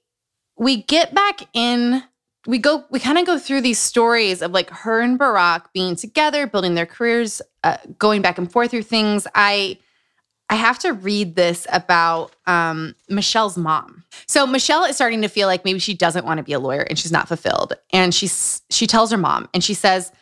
[0.57, 2.05] we get back in
[2.47, 5.97] we go we kind of go through these stories of like her and Barack being
[5.97, 9.27] together, building their careers, uh, going back and forth through things.
[9.35, 9.79] I
[10.51, 14.05] I have to read this about um, Michelle's mom.
[14.27, 16.83] So Michelle is starting to feel like maybe she doesn't want to be a lawyer
[16.83, 17.73] and she's not fulfilled.
[17.93, 20.13] And she's she tells her mom and she says,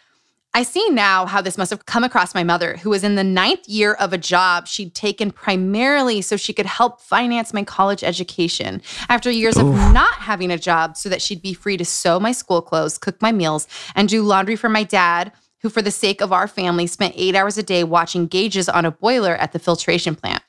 [0.55, 3.25] I see now how this must have come across my mother, who was in the
[3.25, 8.05] ninth year of a job she'd taken primarily so she could help finance my college
[8.05, 8.83] education.
[9.09, 9.65] After years Oof.
[9.65, 12.99] of not having a job, so that she'd be free to sew my school clothes,
[12.99, 16.47] cook my meals, and do laundry for my dad, who, for the sake of our
[16.47, 20.43] family, spent eight hours a day watching gauges on a boiler at the filtration plant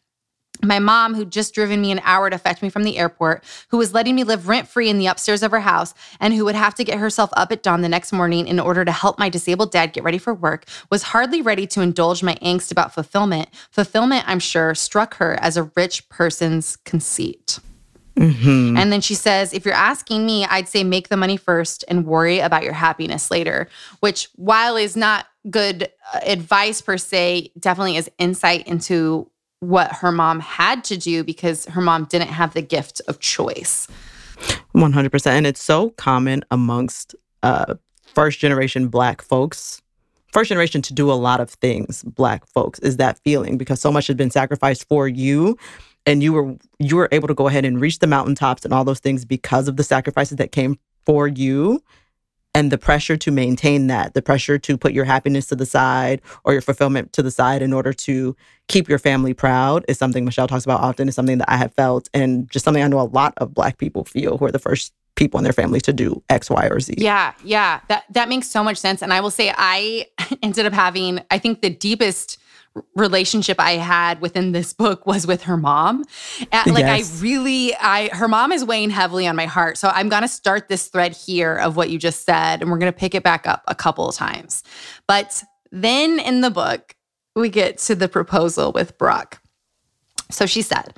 [0.62, 3.78] my mom, who'd just driven me an hour to fetch me from the airport, who
[3.78, 6.56] was letting me live rent free in the upstairs of her house, and who would
[6.56, 9.30] have to get herself up at dawn the next morning in order to help my
[9.30, 13.50] disabled dad get ready for work, was hardly ready to indulge my angst about fulfillment.
[13.72, 17.60] Fulfillment, I'm sure, struck her as a rich person's conceit.
[18.16, 18.78] Mm-hmm.
[18.78, 22.06] And then she says, if you're asking me, I'd say make the money first and
[22.06, 23.68] worry about your happiness later,
[24.02, 29.30] which, while is not good uh, advice per se, definitely is insight into
[29.64, 33.88] what her mom had to do because her mom didn't have the gift of choice.
[34.76, 35.28] 100%.
[35.28, 39.82] And it's so common amongst uh, first generation Black folks,
[40.32, 43.92] first generation to do a lot of things, Black folks, is that feeling because so
[43.92, 45.58] much has been sacrificed for you.
[46.06, 48.84] And you were you were able to go ahead and reach the mountaintops and all
[48.84, 51.82] those things because of the sacrifices that came for you
[52.56, 56.22] and the pressure to maintain that, the pressure to put your happiness to the side
[56.44, 58.36] or your fulfillment to the side in order to
[58.68, 61.74] keep your family proud is something Michelle talks about often, is something that I have
[61.74, 64.60] felt and just something I know a lot of Black people feel who are the
[64.60, 66.96] first people in their families to do X, Y, or Z.
[66.98, 67.82] Yeah, yeah.
[67.88, 69.02] That that makes so much sense.
[69.02, 70.08] And I will say I
[70.44, 72.40] ended up having, I think the deepest
[72.96, 76.04] relationship I had within this book was with her mom.
[76.52, 77.20] And like yes.
[77.20, 79.78] I really I her mom is weighing heavily on my heart.
[79.78, 82.80] So I'm going to start this thread here of what you just said and we're
[82.80, 84.64] going to pick it back up a couple of times.
[85.08, 86.96] But then in the book
[87.36, 89.38] we get to the proposal with Barack.
[90.30, 90.94] So she said,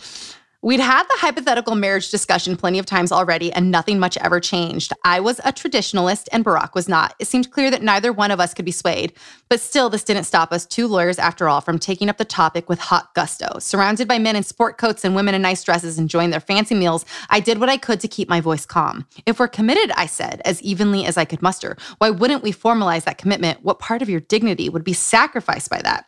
[0.65, 4.93] We'd had the hypothetical marriage discussion plenty of times already, and nothing much ever changed.
[5.03, 7.13] I was a traditionalist, and Barack was not.
[7.19, 9.13] It seemed clear that neither one of us could be swayed.
[9.47, 12.67] But still, this didn't stop us, two lawyers after all, from taking up the topic
[12.67, 13.59] with hot gusto.
[13.59, 17.05] Surrounded by men in sport coats and women in nice dresses enjoying their fancy meals,
[17.29, 19.05] I did what I could to keep my voice calm.
[19.27, 23.03] If we're committed, I said, as evenly as I could muster, why wouldn't we formalize
[23.03, 23.63] that commitment?
[23.63, 26.07] What part of your dignity would be sacrificed by that?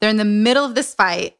[0.00, 1.38] They're in the middle of this fight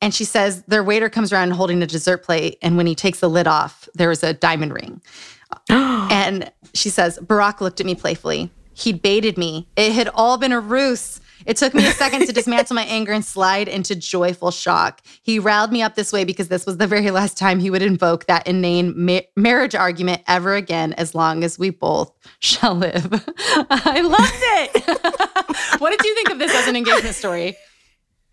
[0.00, 2.58] and she says their waiter comes around holding a dessert plate.
[2.62, 5.02] And when he takes the lid off, there is a diamond ring.
[5.68, 8.50] and she says, Barack looked at me playfully.
[8.72, 9.68] He'd baited me.
[9.76, 11.20] It had all been a ruse.
[11.46, 15.02] It took me a second to dismantle my anger and slide into joyful shock.
[15.22, 17.82] He riled me up this way because this was the very last time he would
[17.82, 23.06] invoke that inane ma- marriage argument ever again, as long as we both shall live.
[23.70, 25.80] I loved it.
[25.80, 27.56] what did you think of this as an engagement story?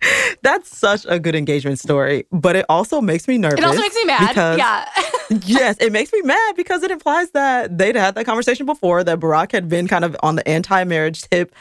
[0.42, 3.60] That's such a good engagement story, but it also makes me nervous.
[3.60, 4.28] It also makes me mad.
[4.30, 4.90] Because, yeah.
[5.46, 9.20] yes, it makes me mad because it implies that they'd had that conversation before, that
[9.20, 11.54] Barack had been kind of on the anti marriage tip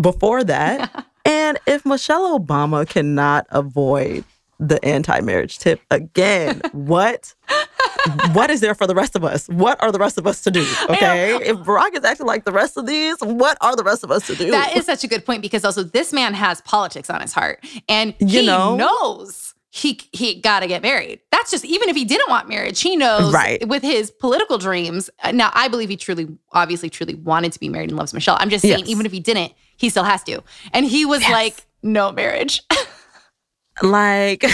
[0.00, 0.90] before that.
[0.94, 1.02] Yeah.
[1.26, 4.26] And if Michelle Obama cannot avoid
[4.58, 6.60] the anti-marriage tip again.
[6.72, 7.34] what?
[8.32, 9.48] what is there for the rest of us?
[9.48, 10.64] What are the rest of us to do?
[10.84, 11.34] Okay.
[11.36, 14.26] If Barack is acting like the rest of these, what are the rest of us
[14.26, 14.50] to do?
[14.50, 17.64] That is such a good point because also this man has politics on his heart.
[17.88, 21.20] And he know, knows he he got to get married.
[21.32, 23.66] That's just even if he didn't want marriage, he knows right.
[23.66, 25.10] with his political dreams.
[25.22, 28.36] Uh, now, I believe he truly, obviously, truly wanted to be married and loves Michelle.
[28.38, 28.88] I'm just saying, yes.
[28.88, 30.42] even if he didn't, he still has to.
[30.72, 31.32] And he was yes.
[31.32, 32.62] like, no marriage.
[33.82, 34.44] like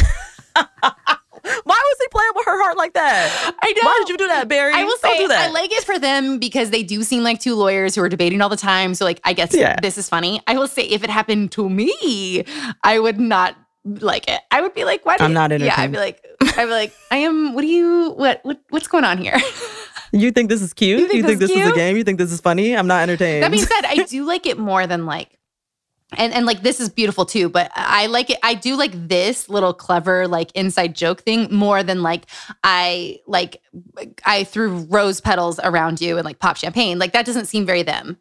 [1.65, 3.55] Why was he playing with her heart like that?
[3.63, 3.81] I know.
[3.83, 4.73] Why did you do that, Barry?
[4.75, 5.49] I will Don't say do that.
[5.49, 8.41] I like it for them because they do seem like two lawyers who are debating
[8.41, 8.95] all the time.
[8.95, 9.77] So like I guess Yeah.
[9.81, 10.41] this is funny.
[10.47, 12.45] I will say if it happened to me,
[12.85, 14.41] I would not like it.
[14.51, 16.93] I would be like, why do I'm not Yeah, I'd be like, I'd be like,
[17.11, 19.39] I am what do you what, what what's going on here?
[20.13, 20.99] You think this is cute?
[21.01, 21.97] You think you think this this is is a game?
[21.97, 22.77] You think this is funny?
[22.77, 23.45] I'm not entertained.
[23.45, 25.39] That being said, I do like it more than like
[26.17, 28.39] and and like this is beautiful too, but I like it.
[28.43, 32.27] I do like this little clever like inside joke thing more than like
[32.65, 33.63] I like
[34.25, 36.99] I threw rose petals around you and like pop champagne.
[36.99, 38.19] Like that doesn't seem very them.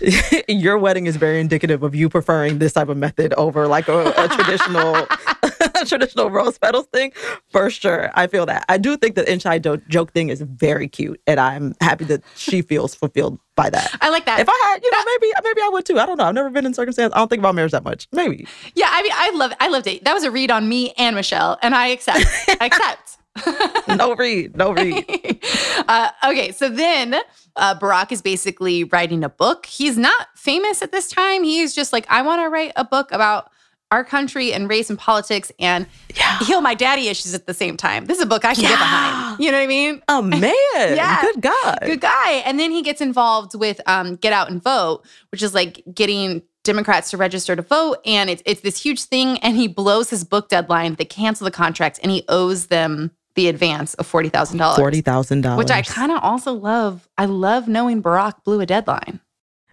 [0.48, 4.12] Your wedding is very indicative of you preferring this type of method over like a,
[4.16, 5.06] a traditional
[5.88, 7.12] traditional rose petals thing.
[7.50, 8.10] For sure.
[8.14, 8.64] I feel that.
[8.68, 11.20] I do think the inside jo- joke thing is very cute.
[11.26, 13.96] And I'm happy that she feels fulfilled by that.
[14.00, 14.40] I like that.
[14.40, 15.98] If I had, you know, maybe maybe I would too.
[15.98, 16.24] I don't know.
[16.24, 17.12] I've never been in circumstance.
[17.14, 18.08] I don't think about marriage that much.
[18.12, 18.46] Maybe.
[18.74, 20.04] yeah, I mean, I love, I loved it.
[20.04, 22.24] That was a read on me and Michelle, and I accept.
[22.60, 23.18] I accept.
[23.88, 24.56] No read.
[24.56, 25.04] No read.
[25.88, 27.16] uh, okay, so then
[27.56, 29.66] uh, Barack is basically writing a book.
[29.66, 31.42] He's not famous at this time.
[31.44, 33.50] He's just like, I want to write a book about
[33.92, 36.38] our country and race and politics and Yeah.
[36.40, 38.06] heal my daddy issues at the same time.
[38.06, 39.38] This is a book I can get behind.
[39.38, 40.02] You know what I mean?
[40.08, 40.52] A man.
[40.74, 41.20] Yeah.
[41.20, 41.78] Good God.
[41.82, 42.42] Good guy.
[42.46, 46.42] And then he gets involved with um, Get Out and Vote, which is like getting
[46.64, 47.98] Democrats to register to vote.
[48.06, 49.38] And it's, it's this huge thing.
[49.38, 50.94] And he blows his book deadline.
[50.94, 54.76] They cancel the contract and he owes them the advance of $40,000.
[54.76, 55.58] Forty thousand dollars.
[55.58, 57.08] Which I kind of also love.
[57.16, 59.20] I love knowing Barack blew a deadline.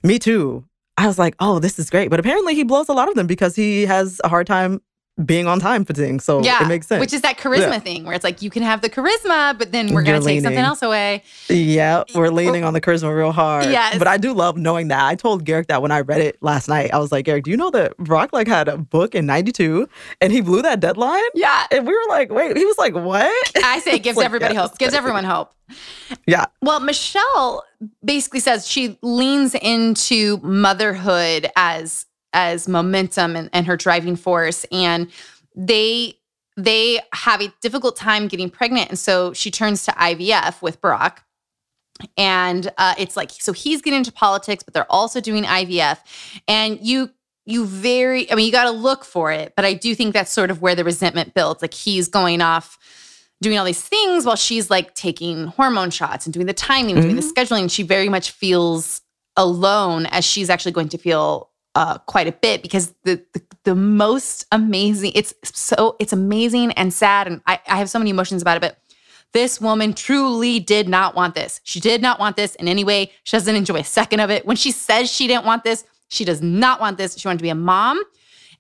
[0.03, 0.65] Me too.
[1.00, 2.10] I was like, oh, this is great.
[2.10, 4.82] But apparently he blows a lot of them because he has a hard time
[5.25, 6.23] being on time for things.
[6.23, 6.63] So yeah.
[6.63, 6.99] it makes sense.
[6.99, 7.79] Which is that charisma Yeah.
[7.79, 10.41] thing where it's like you can have the charisma, but then we're going to take
[10.41, 11.23] something else away.
[11.49, 13.65] yeah, we're leaning on the charisma real hard.
[13.65, 13.97] Yes.
[13.97, 15.03] But I do love knowing that.
[15.03, 16.93] I told Garrick that when I read it last night.
[16.93, 19.88] I was like, Garrick, do you know that Barack like had a book in 92
[20.21, 21.23] and he blew that deadline?
[21.36, 21.65] Yeah.
[21.71, 23.51] And we were like, wait, he was like, what?
[23.63, 25.53] I say it gives Like, everybody yeah, hope, gives everyone hope.
[26.25, 26.45] Yeah.
[26.62, 27.63] Well, Michelle
[28.03, 34.65] basically says she leans into motherhood as as momentum and, and her driving force.
[34.72, 35.10] And
[35.56, 36.15] they
[36.58, 38.89] they have a difficult time getting pregnant.
[38.89, 41.20] And so she turns to IVF with Barack.
[42.18, 46.00] And uh, it's like, so he's getting into politics, but they're also doing IVF.
[46.48, 47.12] And you
[47.46, 50.32] you very, I mean, you got to look for it, but I do think that's
[50.32, 51.63] sort of where the resentment builds.
[51.63, 52.78] Like he's going off
[53.42, 57.02] doing all these things while she's like taking hormone shots and doing the timing and
[57.04, 57.72] doing the scheduling.
[57.72, 59.02] She very much feels
[59.36, 61.49] alone as she's actually going to feel
[61.80, 66.94] uh, quite a bit because the, the the most amazing it's so it's amazing and
[66.94, 68.78] sad and I, I have so many emotions about it but
[69.32, 71.62] this woman truly did not want this.
[71.63, 73.12] She did not want this in any way.
[73.24, 74.44] She doesn't enjoy a second of it.
[74.46, 77.18] When she says she didn't want this she does not want this.
[77.18, 78.02] She wanted to be a mom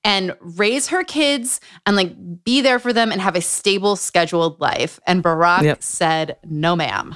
[0.03, 4.61] and raise her kids and like be there for them and have a stable scheduled
[4.61, 4.99] life.
[5.07, 5.83] And barack Yep.
[5.83, 7.15] said no ma'am.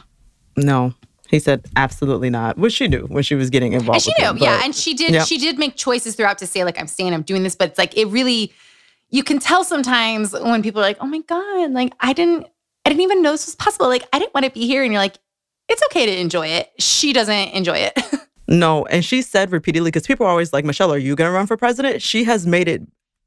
[0.58, 0.94] No.
[1.34, 3.96] He said absolutely not, which she knew when she was getting involved.
[3.96, 5.24] and she knew him, yeah but- and she did Yeah.
[5.24, 7.80] she did make choices throughout to say like i'm staying i'm doing this but it's
[7.80, 8.54] like it really
[9.10, 12.46] you can tell sometimes when people are like oh my god like i didn't
[12.86, 14.92] i didn't even know this was possible like i didn't want to be here and
[14.94, 15.18] you're like
[15.70, 17.98] it's okay to enjoy it she doesn't enjoy it
[18.46, 21.32] No, and she said repeatedly because people are always like, Michelle, are you going to
[21.32, 22.02] run for president?
[22.02, 22.82] She has made it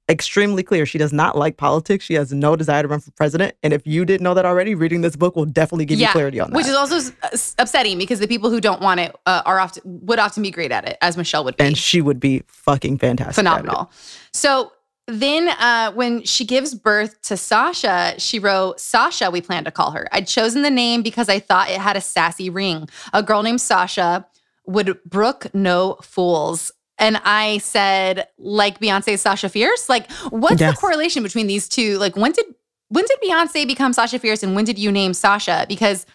[0.09, 2.05] extremely clear she does not like politics.
[2.05, 3.57] She has no desire to run for president.
[3.63, 6.39] And if you didn't know that already, reading this book will definitely give you clarity
[6.41, 6.57] on that.
[6.57, 9.83] which is also s- upsetting because the people who don't want it uh, are often
[9.85, 12.99] would often be great at it as michelle would be and she would be fucking
[12.99, 13.35] fantastic.
[13.35, 13.91] phenomenal.
[14.33, 14.73] So
[15.09, 19.93] then uh, when she gives birth to Sasha, she wrote, Sasha, we plan to call
[19.93, 20.09] her.
[20.11, 22.89] I'd chosen the name because I thought it had a sassy ring.
[23.13, 24.27] A girl named Sasha
[24.67, 26.73] would brook no fools.
[26.99, 29.89] And I said, like Beyonce, Sasha Fierce?
[29.89, 30.75] Like, what's Yes.
[30.75, 31.99] the correlation between these two?
[31.99, 32.47] Like, when did
[32.89, 35.67] when did Beyonce become Sasha Fierce and when did you name Sasha?
[35.69, 36.07] Because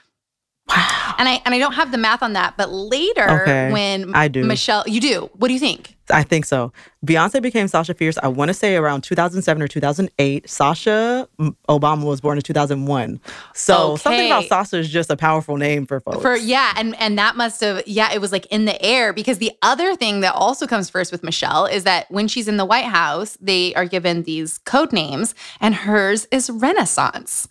[0.68, 1.16] Wow.
[1.18, 4.28] and I and I don't have the math on that, but later Okay, when I
[4.28, 4.44] do.
[4.44, 5.30] Michelle, you do.
[5.34, 5.96] What do you think?
[6.10, 6.74] I think so.
[7.06, 10.50] Beyonce became Sasha Fierce, I want to say around 2007 or 2008.
[10.50, 13.20] Sasha mm, Obama was born in 2001.
[13.54, 16.22] So something about Sasha is just a powerful name for folks.
[16.22, 19.38] For yeah, and and that must have yeah, it was like in the air because
[19.38, 22.66] the other thing that also comes first with Michelle is that when she's in the
[22.66, 27.48] White House, they are given these code names, and hers is Renaissance.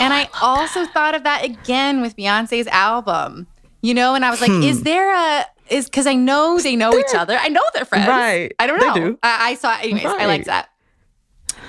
[0.00, 3.46] And I, also thought of that again with Beyonce's album,
[3.82, 6.96] you know, and I was like, is there a is because I know they know
[6.98, 7.36] each other.
[7.38, 8.08] I know they're friends.
[8.08, 8.52] Right.
[8.58, 8.94] I don't They know.
[8.94, 9.18] do.
[9.22, 10.04] I, I saw anyways.
[10.04, 10.70] I liked that.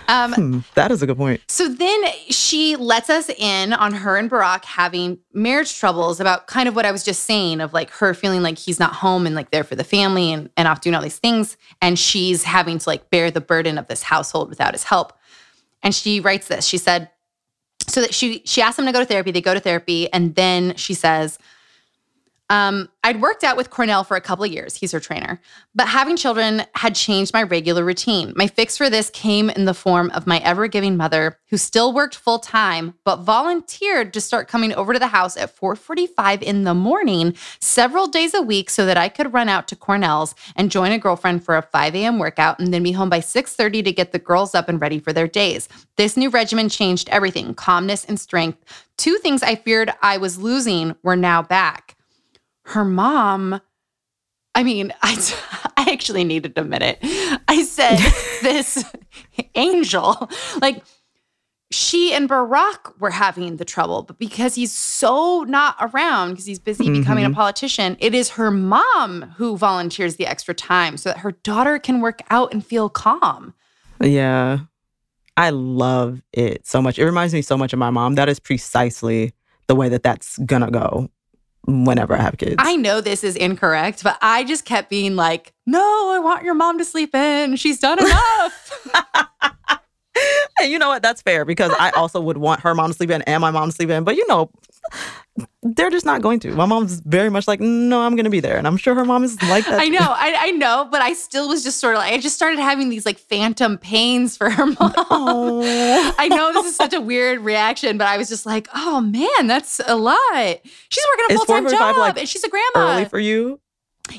[0.08, 1.42] Um, Hmm, that is a good point.
[1.48, 6.68] So then she lets us in on her and Barack having marriage troubles about kind
[6.68, 9.36] of what I was just saying of like her feeling like he's not home and
[9.36, 11.58] like there for the family and, and off doing all these things.
[11.82, 15.14] And she's having to like bear the burden of this household without his help.
[15.84, 16.66] And she writes this.
[16.66, 17.10] She said,
[17.90, 19.32] so that she she asked them to go to therapy.
[19.32, 21.40] They go to therapy, and then she says,
[22.50, 24.76] um, I'd worked out with Cornell for a couple of years.
[24.76, 25.40] He's her trainer.
[25.76, 28.34] But having children had changed my regular routine.
[28.36, 31.94] My fix for this came in the form of my ever giving mother, who still
[31.94, 36.64] worked full time, but volunteered to start coming over to the house at 4:45 in
[36.64, 40.72] the morning several days a week so that I could run out to Cornell's and
[40.72, 42.18] join a girlfriend for a 5 a.m.
[42.18, 45.14] workout and then be home by 6:30 to get the girls up and ready for
[45.14, 45.70] their days.
[45.98, 48.58] This new regimen changed everything: calmness and strength.
[48.98, 51.96] Two things I feared I was losing were now back
[52.70, 53.62] her mom
[54.56, 55.16] I mean, I,
[55.78, 56.98] I actually needed a minute.
[57.48, 57.98] I said,
[58.42, 58.84] this
[59.56, 60.84] angel, like,
[61.72, 66.58] she and Barack were having the trouble, but because he's so not around, because he's
[66.60, 67.36] busy becoming a Mhm.
[67.36, 72.02] politician, it is her mom who volunteers the extra time so that her daughter can
[72.02, 73.54] work out and feel calm.
[74.02, 74.62] Yeah.
[75.38, 76.98] I love it so much.
[76.98, 78.16] It reminds me so much of my mom.
[78.16, 79.32] That is precisely
[79.68, 81.10] the way that that's gonna go
[81.66, 82.56] whenever I have kids.
[82.60, 86.56] I know this is incorrect, but I just kept being like, no, I want your
[86.56, 87.56] mom to sleep in.
[87.56, 88.88] She's done enough.
[90.60, 91.02] And you know what?
[91.02, 93.70] That's fair because I also would want her mom to sleep in and my mom
[93.70, 94.04] to sleep in.
[94.04, 94.52] But you know,
[95.62, 96.56] they're just not going to.
[96.56, 98.58] My mom's very much like, no, I'm gonna be there.
[98.58, 99.80] And I'm sure her mom is like that.
[99.82, 102.36] I know, I, I know, but I still was just sort of like, I just
[102.36, 104.94] started having these like phantom pains for her mom.
[105.10, 106.16] Oh.
[106.18, 109.48] I know this is such a weird reaction, but I was just like, oh man,
[109.48, 110.60] that's a lot.
[110.90, 112.94] She's working a full time job like, and she's a grandma.
[112.94, 113.60] Early for you.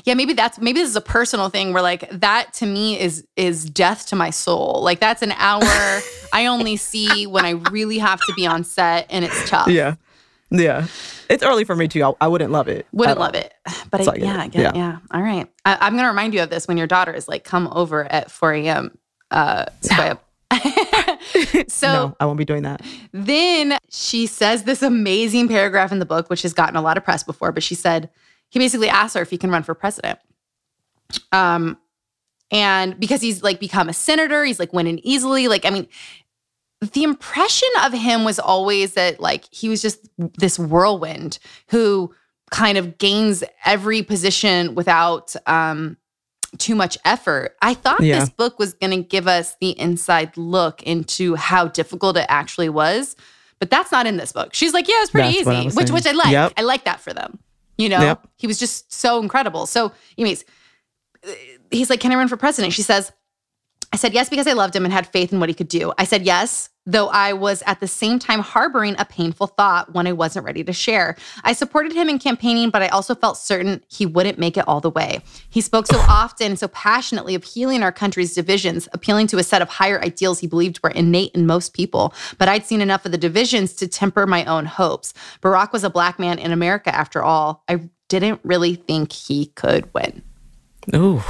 [0.05, 3.25] yeah, maybe that's maybe this is a personal thing where like that to me is
[3.35, 4.81] is death to my soul.
[4.83, 6.01] Like that's an hour
[6.33, 9.67] I only see when I really have to be on set and it's tough.
[9.67, 9.95] Yeah.
[10.51, 10.87] Yeah.
[11.29, 12.03] It's early for me too.
[12.03, 12.85] I, I wouldn't love it.
[12.91, 13.53] Wouldn't love it.
[13.89, 14.55] But So I, yeah, it.
[14.55, 14.75] It.
[14.75, 14.99] Yeah.
[15.11, 15.47] All right.
[15.65, 18.09] I, I'm going to remind you of this when your daughter is like, come over
[18.11, 18.97] at 4 a.m.
[19.31, 20.19] Uh, so
[21.67, 22.81] so no, I won't be doing that.
[23.13, 27.05] then she says this amazing paragraph in the book, which has gotten a lot of
[27.05, 28.09] press before, but she said,
[28.49, 30.19] he basically asked her if he can run for president.
[31.31, 31.77] Um,
[32.51, 35.47] and because he's like become a senator, he's like winning easily.
[35.47, 35.87] Like, I mean,
[36.81, 41.37] the impression of him was always that like he was just this whirlwind
[41.69, 42.13] who
[42.49, 45.97] kind of gains every position without um
[46.57, 47.55] too much effort.
[47.61, 48.19] I thought Yeah.
[48.19, 52.67] this book was going to give us the inside look into how difficult it actually
[52.67, 53.15] was,
[53.59, 54.53] but that's not in this book.
[54.53, 55.93] She's like, "Yeah, it's pretty That's easy," which saying.
[55.95, 56.31] which I like.
[56.31, 56.53] Yep.
[56.57, 57.39] I like that for them.
[57.77, 58.27] You know, Yep.
[58.35, 59.65] he was just so incredible.
[59.65, 60.43] So, anyways,
[61.71, 62.73] he's like, Can I run for president?
[62.73, 63.11] She says,
[63.93, 65.93] I said yes because I loved him and had faith in what he could do.
[65.97, 70.07] I said yes, though I was at the same time harboring a painful thought when
[70.07, 71.15] I wasn't ready to share.
[71.43, 74.81] I supported him in campaigning, but I also felt certain he wouldn't make it all
[74.81, 75.21] the way.
[75.49, 79.61] He spoke so often so passionately of healing our country's divisions, appealing to a set
[79.61, 82.13] of higher ideals he believed were innate in most people.
[82.37, 85.13] But I'd seen enough of the divisions to temper my own hopes.
[85.41, 87.63] Barack was a black man in America, after all.
[87.67, 90.23] I didn't really think he could win.
[90.95, 91.21] Ooh.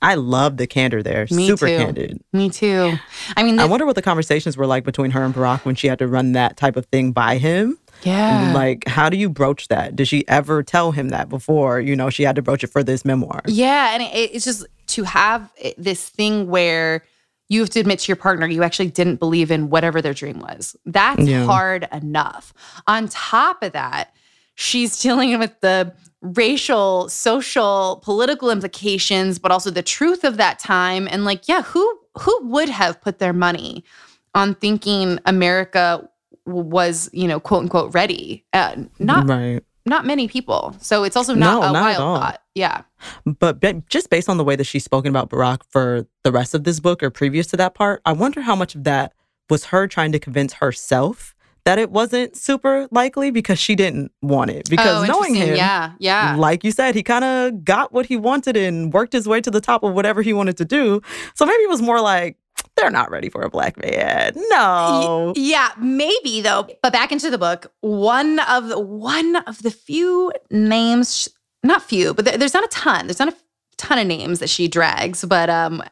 [0.00, 1.26] I love the candor there.
[1.30, 1.76] Me Super too.
[1.76, 2.20] candid.
[2.32, 2.94] Me too.
[3.36, 5.86] I mean, I wonder what the conversations were like between her and Barack when she
[5.88, 7.76] had to run that type of thing by him.
[8.02, 8.52] yeah.
[8.54, 9.96] Like, how do you broach that?
[9.96, 12.82] Did she ever tell him that before, you know, she had to broach it for
[12.84, 13.40] this memoir?
[13.46, 17.02] Yeah, and it, it's just to have eh, this thing where
[17.48, 20.38] you have to admit to your partner you actually didn't believe in whatever their dream
[20.38, 20.76] was.
[20.86, 21.44] That's Yeah.
[21.46, 22.52] hard enough.
[22.86, 24.14] On top of that,
[24.54, 25.92] she's dealing with the
[26.22, 31.08] racial, social, political implications, but also the truth of that time.
[31.10, 33.84] And like, yeah, who who would have put their money
[34.34, 36.08] on thinking America
[36.46, 38.44] was, you know, quote unquote ready?
[38.52, 39.62] Uh, not right.
[39.86, 40.74] not many people.
[40.80, 42.42] So it's also not No, a not wild thought.
[42.54, 42.82] Yeah.
[43.24, 46.54] But be- just based on the way that she's spoken about Barack for the rest
[46.54, 49.12] of this book or previous to that part, I wonder how much of that
[49.48, 51.34] was her trying to convince herself
[51.68, 54.70] that it wasn't super likely because she didn't want it.
[54.70, 56.34] Because oh, knowing him, yeah, yeah.
[56.34, 59.50] like you said, he kind of got what he wanted and worked his way to
[59.50, 61.02] the top of whatever he wanted to do.
[61.34, 62.38] So maybe it was more like,
[62.74, 64.32] they're not ready for a black man.
[64.48, 65.34] No.
[65.36, 66.66] Yeah, maybe though.
[66.82, 71.28] But back into the book, one of the one of the few names,
[71.62, 73.08] not few, but there's not a ton.
[73.08, 73.36] There's not a
[73.76, 75.82] ton of names that she drags, but um,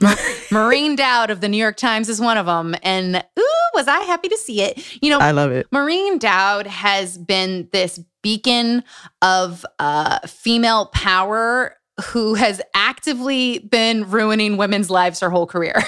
[0.50, 4.00] Maureen Dowd of the New York Times is one of them, and ooh, was I
[4.00, 5.02] happy to see it.
[5.02, 5.66] You know, I love it.
[5.72, 8.84] Maureen Dowd has been this beacon
[9.22, 11.76] of uh, female power
[12.06, 15.74] who has actively been ruining women's lives her whole career.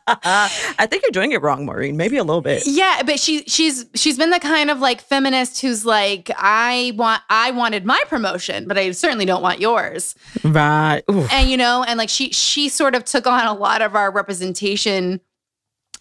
[0.22, 1.96] I think you're doing it wrong, Maureen.
[1.96, 2.62] Maybe a little bit.
[2.64, 7.22] Yeah, but she she's she's been the kind of like feminist who's like, I want
[7.28, 10.14] I wanted my promotion, but I certainly don't want yours.
[10.44, 11.02] Right.
[11.10, 11.32] Oof.
[11.32, 14.12] And you know, and like she she sort of took on a lot of our
[14.12, 15.20] representation.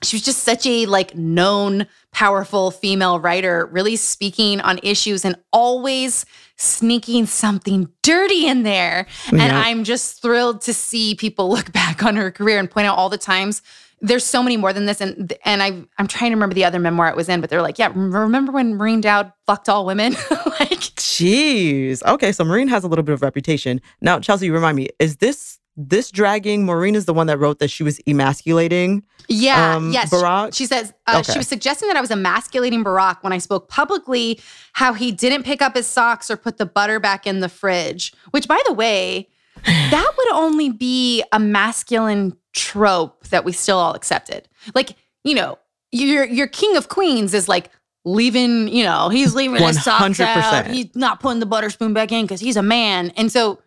[0.04, 5.36] She was just such a like known, powerful female writer, really speaking on issues and
[5.52, 6.28] always
[6.58, 9.08] sneaking something dirty in there.
[9.32, 12.98] And I'm just thrilled to see people look back on her career and point out
[12.98, 13.64] all the times
[14.06, 15.02] there's so many more than this.
[15.02, 17.62] And and I I'm trying to remember the other memoir it was in, but they're
[17.62, 20.14] like, yeah, remember when Maureen Dowd fucked all women?
[20.60, 22.04] like Jeez.
[22.04, 23.82] Okay, so Maureen has a little bit of reputation.
[24.02, 26.66] Now, Chelsea, you remind me, is this this dragging?
[26.66, 29.04] Maureen is the one that wrote that she was emasculating.
[29.28, 30.10] Yeah, um, yes.
[30.10, 30.56] Barack?
[30.56, 31.34] She says uh, Okay.
[31.34, 34.40] she was suggesting that I was emasculating Barack when I spoke publicly
[34.74, 38.14] how he didn't pick up his socks or put the butter back in the fridge.
[38.32, 39.30] Which, by the way,
[39.66, 44.48] that would only be a masculine trope that we still all accepted.
[44.74, 45.58] Like, you know,
[45.92, 47.70] your your king of queens is like
[48.04, 48.68] leaving.
[48.68, 50.68] You know, he's leaving his socks out.
[50.68, 53.60] He's not putting the butter spoon back in because he's a man, and so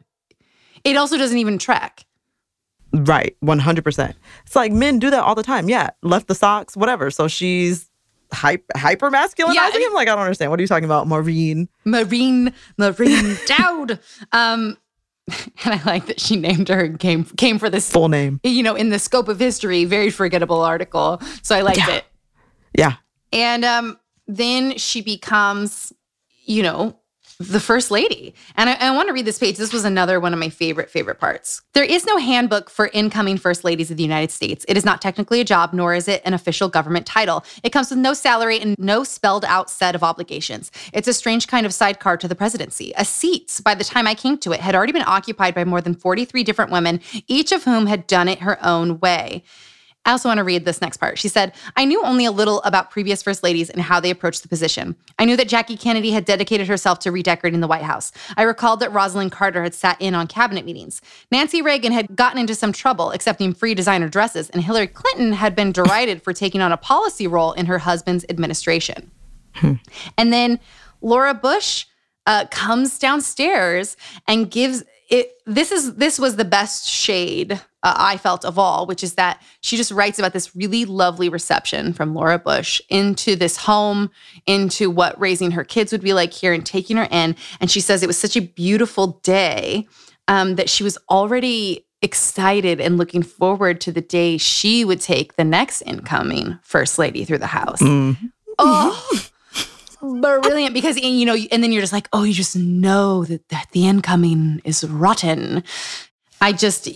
[0.84, 2.04] it also doesn't even track.
[2.92, 4.16] Right, one hundred percent.
[4.46, 5.68] It's like men do that all the time.
[5.68, 7.10] Yeah, left the socks, whatever.
[7.10, 7.90] So she's
[8.32, 9.92] hyper hyper masculinizing Yeah, I mean- him.
[9.94, 10.50] Like I don't understand.
[10.50, 11.68] What are you talking about, Maureen?
[11.84, 13.98] Marine Maureen Dowd.
[14.32, 14.76] Um,
[15.64, 18.40] and I like that she named her came came for this, Full name.
[18.42, 21.20] you know, in the scope of history, very forgettable article.
[21.42, 21.90] So I liked Yeah.
[21.96, 22.04] it.
[22.76, 22.92] Yeah.
[23.32, 25.92] And um, then she becomes,
[26.44, 26.98] you know,
[27.40, 28.34] the first lady.
[28.56, 29.56] And I, I want to read this page.
[29.56, 31.62] This was another one of my favorite, favorite parts.
[31.72, 34.64] There is no handbook for incoming first ladies of the United States.
[34.66, 37.44] It is not technically a job, nor is it an official government title.
[37.62, 40.72] It comes with no salary and no spelled out set of obligations.
[40.92, 42.92] It's a strange kind of sidecar to the presidency.
[42.96, 45.80] A seat, by the time I came to it, had already been occupied by more
[45.80, 49.44] than 43 different women, each of whom had done it her own way.
[50.04, 51.18] I also want to read this next part.
[51.18, 54.42] She said, I knew only a little about previous first ladies and how they approached
[54.42, 54.96] the position.
[55.18, 58.10] I knew that Jackie Kennedy had dedicated herself to redecorating the White House.
[58.36, 61.02] I recalled that Rosalynn Carter had sat in on cabinet meetings.
[61.30, 65.54] Nancy Reagan had gotten into some trouble accepting free designer dresses, and Hillary Clinton had
[65.54, 69.10] been derided for taking on a policy role in her husband's administration.
[70.16, 70.58] And then
[71.02, 71.84] Laura Bush
[72.26, 73.96] uh, comes downstairs
[74.26, 75.32] and gives it.
[75.46, 77.52] This is this was the best shade
[77.82, 81.28] uh, I felt of all, which is that she just writes about this really lovely
[81.28, 84.10] reception from Laura Bush into this home,
[84.46, 87.36] into what raising her kids would be like here, and taking her in.
[87.60, 89.86] And she says it was such a beautiful day
[90.26, 95.34] um, that she was already excited and looking forward to the day she would take
[95.36, 97.80] the next incoming first lady through the house.
[98.58, 99.28] Oh,
[100.00, 100.74] brilliant!
[100.74, 103.86] Because you know, and then you're just like, oh, you just know that that the
[103.86, 105.62] incoming is rotten.
[106.40, 106.88] I just,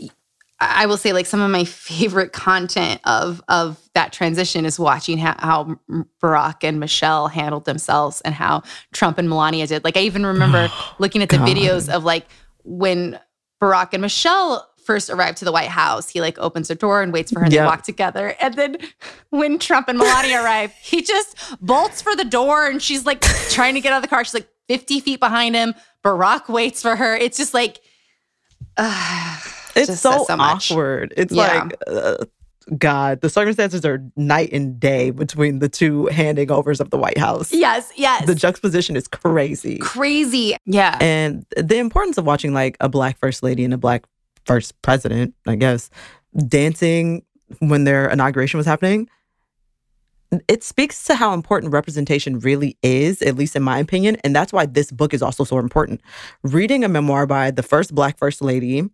[0.60, 5.18] I will say, like some of my favorite content of of that transition is watching
[5.18, 9.84] how, how Barack and Michelle handled themselves and how Trump and Melania did.
[9.84, 11.48] Like I even remember looking at the God.
[11.48, 12.26] videos of like
[12.64, 13.18] when
[13.60, 17.12] Barack and Michelle first arrived to the White House, he like opens a door and
[17.12, 18.34] waits for her and they walk together.
[18.40, 18.76] And then
[19.30, 23.20] when Trump and Melania arrive, he just bolts for the door and she's like
[23.50, 24.24] trying to get out of the car.
[24.24, 25.74] She's like 50 feet behind him.
[26.04, 27.16] Barack waits for her.
[27.16, 27.80] It's just like,
[28.76, 29.38] uh,
[29.76, 30.70] It's just so, so much.
[30.70, 31.14] awkward.
[31.16, 31.64] It's Yeah.
[31.64, 32.16] like, uh,
[32.78, 37.18] God, the circumstances are night and day between the two handing overs of the White
[37.18, 37.52] House.
[37.52, 38.24] yes, yes.
[38.24, 39.78] The juxtaposition is crazy.
[39.78, 40.56] Crazy.
[40.64, 40.96] Yeah.
[41.00, 44.04] And the importance of watching like a black first lady and a black
[44.44, 45.90] first president, I guess,
[46.48, 47.24] dancing
[47.58, 49.08] when their inauguration was happening,
[50.48, 54.16] it speaks to how important representation really is, at least in my opinion.
[54.24, 56.00] And that's why this book is also so important.
[56.42, 58.88] Reading a memoir by the first black first lady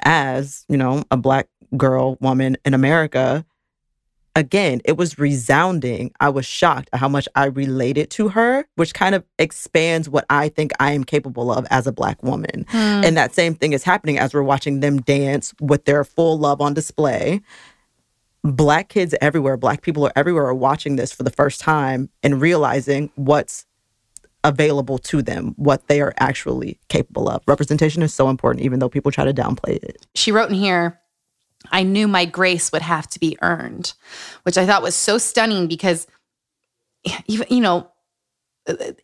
[0.00, 3.44] as, you know, a black girl, woman in America,
[4.36, 6.12] again, it was resounding.
[6.20, 10.24] I was shocked at how much I related to her, which kind of expands what
[10.30, 12.66] I think I am capable of as a black woman.
[12.68, 12.76] Hmm.
[12.76, 16.60] And that same thing is happening as we're watching them dance with their full love
[16.60, 17.40] on display.
[18.44, 22.40] Black kids everywhere, black people are everywhere are watching this for the first time and
[22.40, 23.66] realizing what's
[24.44, 27.42] available to them, what they are actually capable of.
[27.48, 30.06] Representation is so important, even though people try to downplay it.
[30.14, 31.00] she wrote in here,
[31.72, 33.94] I knew my grace would have to be earned,
[34.44, 36.06] which I thought was so stunning because
[37.26, 37.88] even, you know,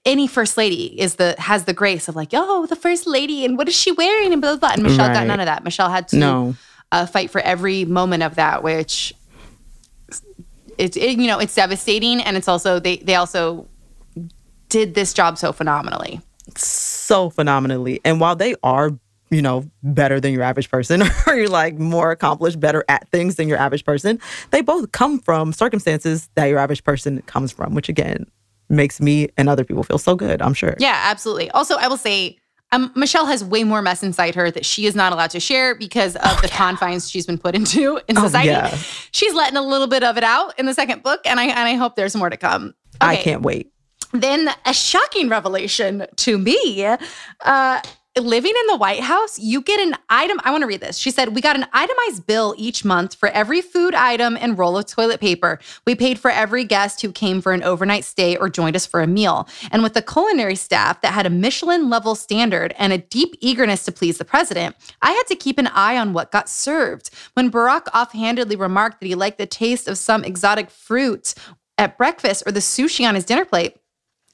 [0.05, 3.57] any first lady is the has the grace of like, oh, the first lady, and
[3.57, 4.59] what is she wearing, and blah blah.
[4.59, 4.71] blah.
[4.75, 5.63] And Michelle got none of that.
[5.63, 6.57] Michelle had to No.
[6.91, 9.15] uh, fight for every moment of that, which
[10.79, 13.69] it's it, you know it's devastating, and it's also they they also
[14.69, 16.21] did this job so phenomenally.
[16.57, 18.01] so phenomenally.
[18.05, 18.91] And while they are
[19.33, 23.37] you know, better than your average person or you're like more accomplished, better at things
[23.37, 24.21] than your average person.
[24.51, 28.27] They both come from circumstances that your average person comes from, which again
[28.69, 30.77] makes me and other people feel so good, I'm sure.
[30.79, 31.51] Yeah, absolutely.
[31.51, 32.39] Also, I will say,
[32.73, 35.75] um, Michelle has way more mess inside her that she is not allowed to share
[35.75, 36.57] because of oh, the yeah.
[36.57, 38.51] confines she's been put into in society.
[38.51, 38.77] oh, society.
[38.77, 38.77] Yeah.
[39.13, 41.59] She's letting a little bit of it out in the second book, and I and
[41.59, 42.75] I hope there's more to come.
[43.03, 43.13] Okay.
[43.13, 43.73] I can't wait.
[44.15, 46.87] Then a shocking revelation to me.
[47.41, 47.81] Uh,
[48.21, 50.39] living in the White House, you get an item.
[50.45, 50.99] I want to read this.
[50.99, 54.77] She said, We got an itemized bill each month for every food item and roll
[54.77, 55.59] of toilet paper.
[55.87, 59.01] We paid for every guest who came for an overnight stay or joined us for
[59.01, 59.49] a meal.
[59.71, 63.85] And with the culinary staff that had a Michelin level standard and a deep eagerness
[63.87, 67.11] to please the president, I had to keep an eye on what got served.
[67.33, 71.35] When Barack offhandedly remarked that he liked the taste of some exotic fruit
[71.79, 73.77] at breakfast or the sushi on his dinner plate,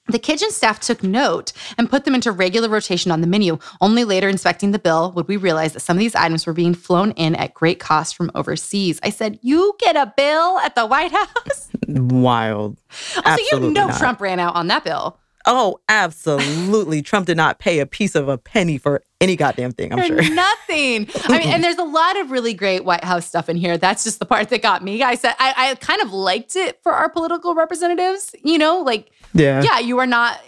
[0.08, 3.58] the kitchen staff took note and put them into regular rotation on the menu.
[3.80, 6.74] Only later, inspecting the bill, would we realize that some of these items were being
[6.74, 8.98] flown in at great cost from overseas.
[9.02, 11.70] I said, You get a bill at the White House?
[11.88, 12.80] Wild.
[13.16, 13.98] Also, Absolutely you know not.
[13.98, 15.18] Trump ran out on that bill.
[15.46, 17.00] Oh, absolutely.
[17.00, 20.22] Trump did not pay a piece of a penny for any goddamn thing, I'm for
[20.22, 20.34] sure.
[20.34, 21.08] Nothing.
[21.24, 23.78] I mean, and there's a lot of really great White House stuff in here.
[23.78, 25.02] That's just the part that got me.
[25.02, 29.10] I said I, I kind of liked it for our political representatives, you know, like
[29.38, 30.40] yeah, yeah, you are not,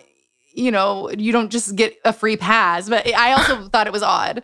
[0.53, 2.88] you know, you don't just get a free pass.
[2.88, 4.43] But I also thought it was odd.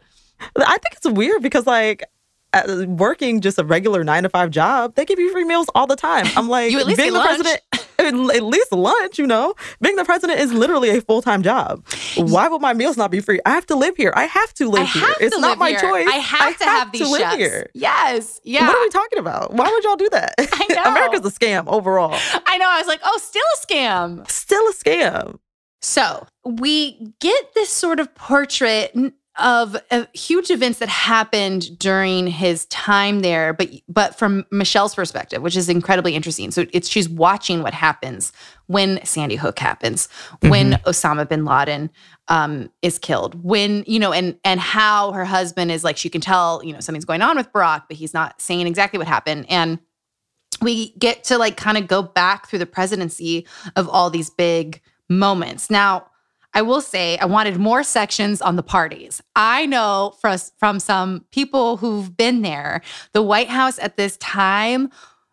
[0.57, 2.05] I think it's weird because like
[2.53, 5.86] uh, working just a regular nine to five job, they give you free meals all
[5.86, 6.26] the time.
[6.36, 7.28] I'm like, you at least being the lunch.
[7.28, 7.61] president,
[8.07, 11.84] at least lunch, you know, being the president is literally a full time job.
[12.16, 13.40] Why would my meals not be free?
[13.44, 14.12] I have to live here.
[14.16, 15.14] I have to live here.
[15.20, 15.80] It's not my here.
[15.80, 16.07] choice.
[16.09, 17.36] I have I to have, have these to live chefs.
[17.36, 17.70] here.
[17.74, 18.40] Yes.
[18.44, 18.66] Yeah.
[18.66, 19.52] What are we talking about?
[19.52, 20.34] Why would y'all do that?
[20.38, 20.82] I know.
[20.90, 22.16] America's a scam overall.
[22.46, 22.68] I know.
[22.68, 24.28] I was like, oh, still a scam.
[24.30, 25.38] Still a scam.
[25.82, 28.96] So we get this sort of portrait
[29.39, 35.43] of uh, huge events that happened during his time there, but but from Michelle's perspective,
[35.43, 36.51] which is incredibly interesting.
[36.51, 38.32] So it's she's watching what happens
[38.66, 40.49] when Sandy Hook happens, mm-hmm.
[40.49, 41.91] when Osama bin Laden
[42.28, 46.20] um, is killed, when you know, and and how her husband is like she can
[46.20, 49.47] tell you know something's going on with Barack, but he's not saying exactly what happened,
[49.49, 49.78] and
[50.62, 54.80] we get to like kind of go back through the presidency of all these big
[55.09, 56.07] moments now
[56.57, 59.22] I will say I wanted more sections on the parties.
[59.36, 62.80] I know from, from some people who've been there,
[63.12, 64.90] the White House at this time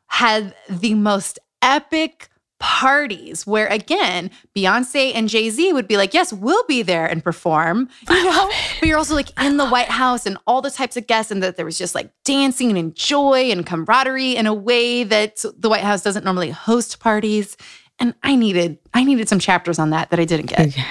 [0.07, 2.27] had the most epic
[2.59, 7.87] parties where again Beyonce and Jay-Z would be like, "Yes, we'll be there and perform."
[8.09, 8.51] You know?
[8.81, 11.41] But you're also like in the White House and all the types of guests and
[11.41, 15.69] that there was just like dancing and joy and camaraderie in a way that the
[15.69, 17.55] White House doesn't normally host parties.
[17.97, 20.75] And I needed I needed some chapters on that that I didn't get.
[20.75, 20.83] Yeah.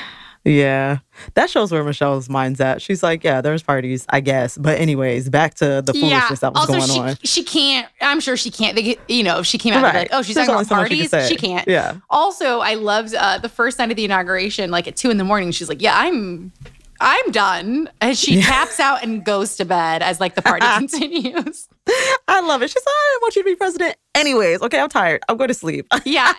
[1.35, 2.83] That shows where Michelle's mind's at.
[2.83, 4.59] She's like, yeah, there's parties, I guess.
[4.59, 6.51] But anyways, back to the foolishness yeah.
[6.51, 7.17] that was also, going she, on.
[7.23, 9.95] She can't, I'm sure she can't, they, you know, if she came out right.
[9.95, 11.69] like, oh, she's There's talking about parties, she, she, can't.
[11.69, 11.99] Yeah.
[12.11, 15.25] Also, I loved uh, the first night of the inauguration, like at two in the
[15.25, 16.53] morning, she's like, yeah, I'm
[17.03, 17.91] I'm done.
[18.01, 18.43] And she yeah.
[18.43, 21.69] taps out and goes to bed as like the party continues.
[22.29, 22.71] I love it.
[22.71, 24.63] She's like, I want you to be president anyways.
[24.63, 25.23] Okay, I'm tired.
[25.29, 25.87] I'm going to sleep.
[26.05, 26.33] yeah.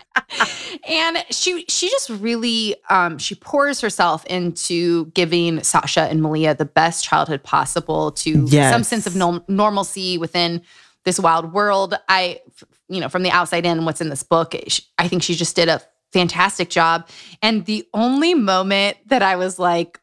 [0.88, 6.64] And she she just really um she pours herself into giving Sasha and Malia the
[6.64, 8.72] best childhood possible to yes.
[8.72, 10.62] some sense of no- normalcy within
[11.04, 11.94] this wild world.
[12.08, 12.40] I
[12.88, 14.54] you know, from the outside in what's in this book,
[14.98, 17.08] I think she just did a fantastic job.
[17.42, 20.00] And the only moment that I was like,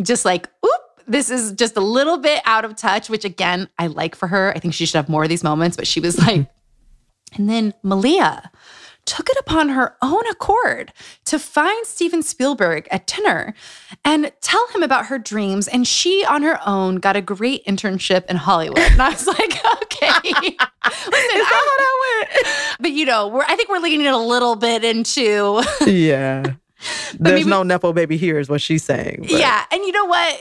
[0.00, 3.88] just like, oop, this is just a little bit out of touch, which again, I
[3.88, 4.52] like for her.
[4.54, 6.48] I think she should have more of these moments, but she was like,
[7.34, 8.50] and then Malia
[9.04, 10.92] took it upon her own accord
[11.24, 13.52] to find Steven Spielberg at dinner
[14.04, 15.66] and tell him about her dreams.
[15.66, 18.78] And she, on her own, got a great internship in Hollywood.
[18.78, 19.38] And I was like,
[19.82, 20.20] okay.
[20.22, 22.76] Listen, Is that how that went?
[22.80, 26.54] But you know, we're I think we're leaning it a little bit into Yeah.
[27.18, 29.20] There's maybe, no Nepo baby here, is what she's saying.
[29.22, 29.30] But.
[29.30, 29.64] Yeah.
[29.70, 30.40] And you know what?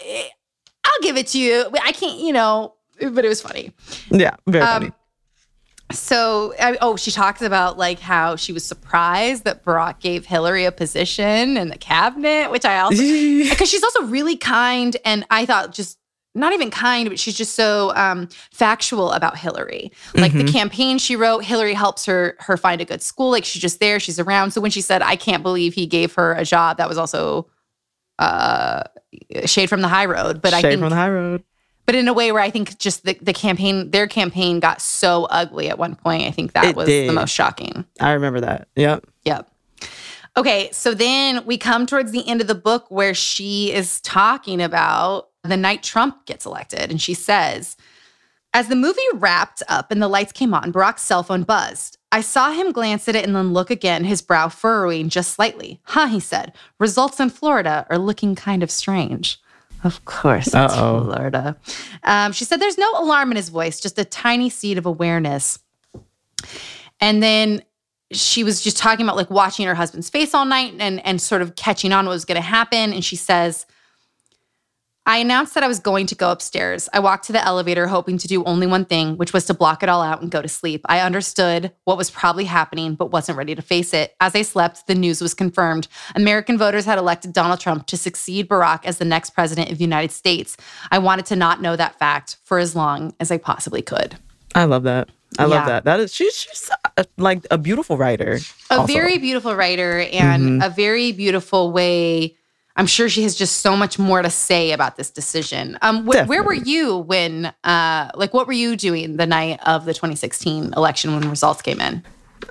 [0.84, 1.66] I'll give it to you.
[1.84, 3.72] I can't, you know, but it was funny.
[4.10, 4.92] Yeah, very um, funny.
[5.92, 10.66] So, I, oh, she talks about like how she was surprised that Barack gave Hillary
[10.66, 12.98] a position in the cabinet, which I also,
[13.50, 14.96] because she's also really kind.
[15.04, 15.98] And I thought just
[16.34, 19.92] not even kind, but she's just so um, factual about Hillary.
[20.16, 20.46] Like mm-hmm.
[20.46, 23.32] the campaign she wrote, Hillary helps her her find a good school.
[23.32, 24.52] Like she's just there, she's around.
[24.52, 27.50] So when she said, "I can't believe he gave her a job," that was also
[28.20, 28.84] uh,
[29.46, 30.42] shade from the high road.
[30.42, 31.44] But shade I think from the high road.
[31.86, 35.26] But in a way where I think just the, the campaign, their campaign got so
[35.26, 36.24] ugly at one point.
[36.24, 37.10] I think that it was did.
[37.10, 37.86] the most shocking.
[38.00, 38.70] I remember that.
[38.76, 39.08] Yep.
[39.26, 39.50] Yep.
[40.38, 44.62] Okay, so then we come towards the end of the book where she is talking
[44.62, 46.92] about the night Trump gets elected.
[46.92, 47.76] And she says,
[48.54, 51.98] as the movie wrapped up and the lights came on, Barack's cell phone buzzed.
[52.12, 55.80] I saw him glance at it and then look again, his brow furrowing just slightly.
[55.84, 56.54] Huh, he said.
[56.80, 59.40] Results in Florida are looking kind of strange.
[59.84, 61.06] Of course, it's Uh-oh.
[61.06, 61.56] Florida.
[62.04, 65.58] Um, she said there's no alarm in his voice, just a tiny seed of awareness.
[67.00, 67.64] And then
[68.12, 71.42] she was just talking about like watching her husband's face all night and and sort
[71.42, 72.94] of catching on what was going to happen.
[72.94, 73.66] And she says,
[75.06, 76.88] I announced that I was going to go upstairs.
[76.94, 79.82] I walked to the elevator hoping to do only one thing, which was to block
[79.82, 80.82] it all out and go to sleep.
[80.86, 84.16] I understood what was probably happening, but wasn't ready to face it.
[84.22, 85.88] As I slept, the news was confirmed.
[86.16, 89.84] American voters had elected Donald Trump to succeed Barack as the next president of the
[89.84, 90.56] United States.
[90.92, 94.18] I wanted to not know that fact for as long as I possibly could.
[94.54, 95.10] I love that.
[95.40, 95.86] I love that.
[95.86, 96.70] That is she's she's
[97.18, 98.40] like a beautiful writer.
[98.70, 98.94] a also.
[98.94, 100.62] very beautiful writer and mm-hmm.
[100.62, 102.36] a very beautiful way.
[102.76, 105.78] I'm sure she has just so much more to say about this decision.
[105.82, 109.86] Um, wh- where were you when, uh, like, what were you doing the night of
[109.86, 112.04] the 2016 election when results came in?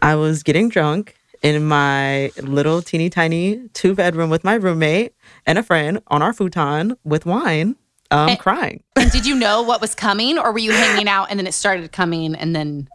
[0.02, 5.14] I was getting drunk in my little teeny tiny two bedroom with my roommate
[5.46, 7.76] and a friend on our futon with wine,
[8.10, 8.82] um, And- crying.
[8.96, 11.54] And did you know what was coming, or were you hanging out and then it
[11.54, 12.88] started coming and then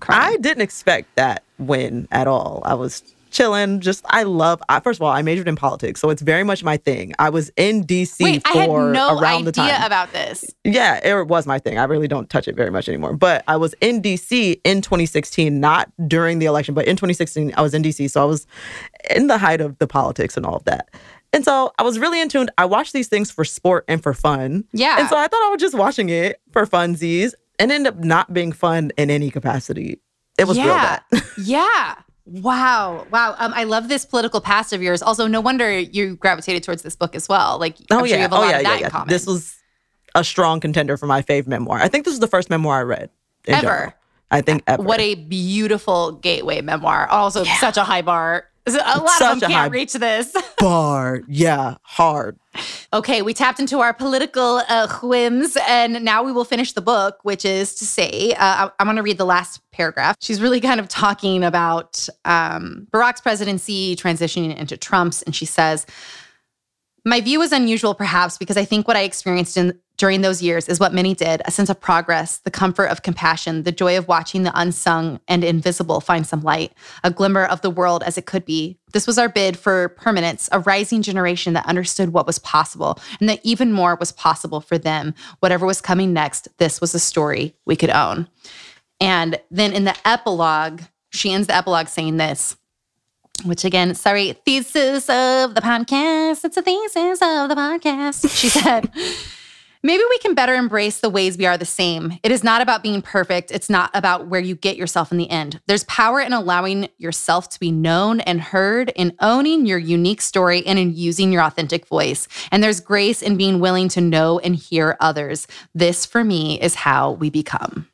[0.00, 0.34] crying?
[0.34, 2.60] I didn't expect that win at all.
[2.66, 3.02] I was
[3.36, 3.80] chilling.
[3.80, 4.62] Just I love.
[4.68, 7.14] I, first of all, I majored in politics, so it's very much my thing.
[7.18, 9.84] I was in DC Wait, I for had no around the idea time.
[9.84, 10.44] about this.
[10.64, 11.78] yeah, it was my thing.
[11.78, 13.14] I really don't touch it very much anymore.
[13.14, 17.62] But I was in DC in 2016, not during the election, but in 2016, I
[17.62, 18.10] was in DC.
[18.10, 18.46] So I was
[19.14, 20.88] in the height of the politics and all of that.
[21.32, 22.48] And so I was really in tune.
[22.56, 24.64] I watched these things for sport and for fun.
[24.72, 24.98] Yeah.
[24.98, 28.32] And so I thought I was just watching it for funsies and ended up not
[28.32, 30.00] being fun in any capacity.
[30.38, 31.02] It was real bad.
[31.42, 31.96] yeah.
[32.26, 33.06] Wow.
[33.10, 33.34] Wow.
[33.38, 35.00] Um, I love this political past of yours.
[35.00, 37.58] Also, no wonder you gravitated towards this book as well.
[37.58, 38.14] Like, Oh I'm sure yeah.
[38.16, 38.56] you have a oh lot yeah.
[38.56, 38.68] of Yeah.
[38.70, 38.88] that yeah.
[38.90, 39.08] common.
[39.08, 39.56] This was
[40.14, 41.78] a strong contender for my fave memoir.
[41.78, 43.10] I think this is the first memoir I read.
[43.46, 43.60] Ever.
[43.62, 43.92] general.
[44.32, 44.82] I think ever.
[44.82, 47.06] What a beautiful gateway memoir.
[47.08, 48.46] Also, such a high bar.
[48.66, 50.34] A lot Such of them can't reach this.
[50.58, 51.22] bar.
[51.28, 51.76] Yeah.
[51.82, 52.36] Hard.
[52.92, 57.18] okay, we tapped into our political uh, whims, and now we will finish the book,
[57.22, 60.16] which is to say, uh, I- I'm going to read the last paragraph.
[60.20, 65.86] She's really kind of talking about um, Barack's presidency transitioning into Trump's, and she says,
[67.04, 70.68] My view is unusual, perhaps, because I think what I experienced in, during those years
[70.68, 74.08] is what many did a sense of progress, the comfort of compassion, the joy of
[74.08, 76.72] watching the unsung and invisible find some light,
[77.02, 78.78] a glimmer of the world as it could be.
[78.92, 83.28] This was our bid for permanence, a rising generation that understood what was possible and
[83.28, 85.14] that even more was possible for them.
[85.40, 88.28] Whatever was coming next, this was a story we could own.
[89.00, 92.56] And then in the epilogue, she ends the epilogue saying this
[93.44, 96.44] which again, sorry, thesis of the podcast.
[96.44, 98.30] It's a thesis of the podcast.
[98.34, 98.90] She said,
[99.86, 102.18] Maybe we can better embrace the ways we are the same.
[102.24, 103.52] It is not about being perfect.
[103.52, 105.60] It's not about where you get yourself in the end.
[105.68, 110.66] There's power in allowing yourself to be known and heard, in owning your unique story,
[110.66, 112.26] and in using your authentic voice.
[112.50, 115.46] And there's grace in being willing to know and hear others.
[115.72, 117.86] This, for me, is how we become.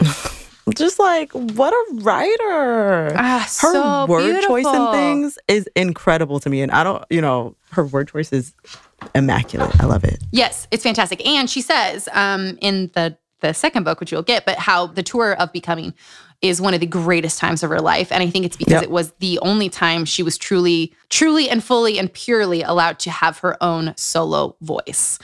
[0.74, 3.12] Just like what a writer.
[3.16, 6.62] Ah, her so word choice and things is incredible to me.
[6.62, 8.54] And I don't, you know, her word choice is
[9.14, 9.78] immaculate.
[9.80, 10.22] I love it.
[10.32, 11.26] Yes, it's fantastic.
[11.26, 15.02] And she says um, in the the second book, which you'll get, but how the
[15.02, 15.92] tour of becoming
[16.40, 18.10] is one of the greatest times of her life.
[18.10, 18.82] And I think it's because Yep.
[18.84, 23.10] it was the only time she was truly, truly and fully and purely allowed to
[23.10, 25.18] have her own solo voice.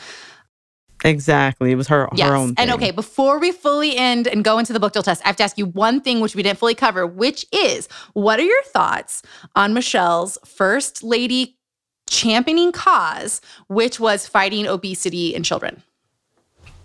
[1.04, 1.72] Exactly.
[1.72, 2.28] It was her Yes.
[2.28, 2.54] her own.
[2.58, 5.36] And okay, before we fully end and go into the book deal test, I have
[5.36, 8.62] to ask you one thing which we didn't fully cover, which is what are your
[8.64, 9.22] thoughts
[9.56, 11.56] on Michelle's first lady
[12.08, 15.82] championing cause, which was fighting obesity in children?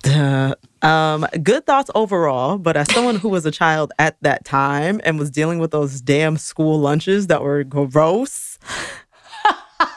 [0.07, 0.53] Uh,
[0.83, 5.17] um, good thoughts overall, but as someone who was a child at that time and
[5.17, 8.59] was dealing with those damn school lunches that were gross,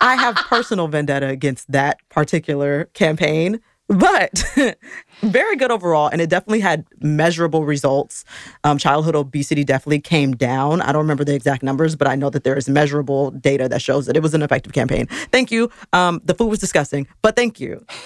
[0.00, 3.60] I have personal vendetta against that particular campaign.
[3.88, 4.44] But
[5.22, 8.24] very good overall, and it definitely had measurable results.
[8.62, 10.82] Um, childhood obesity definitely came down.
[10.82, 13.80] I don't remember the exact numbers, but I know that there is measurable data that
[13.80, 15.06] shows that it was an effective campaign.
[15.32, 15.70] Thank you.
[15.92, 17.84] Um, the food was disgusting, but thank you.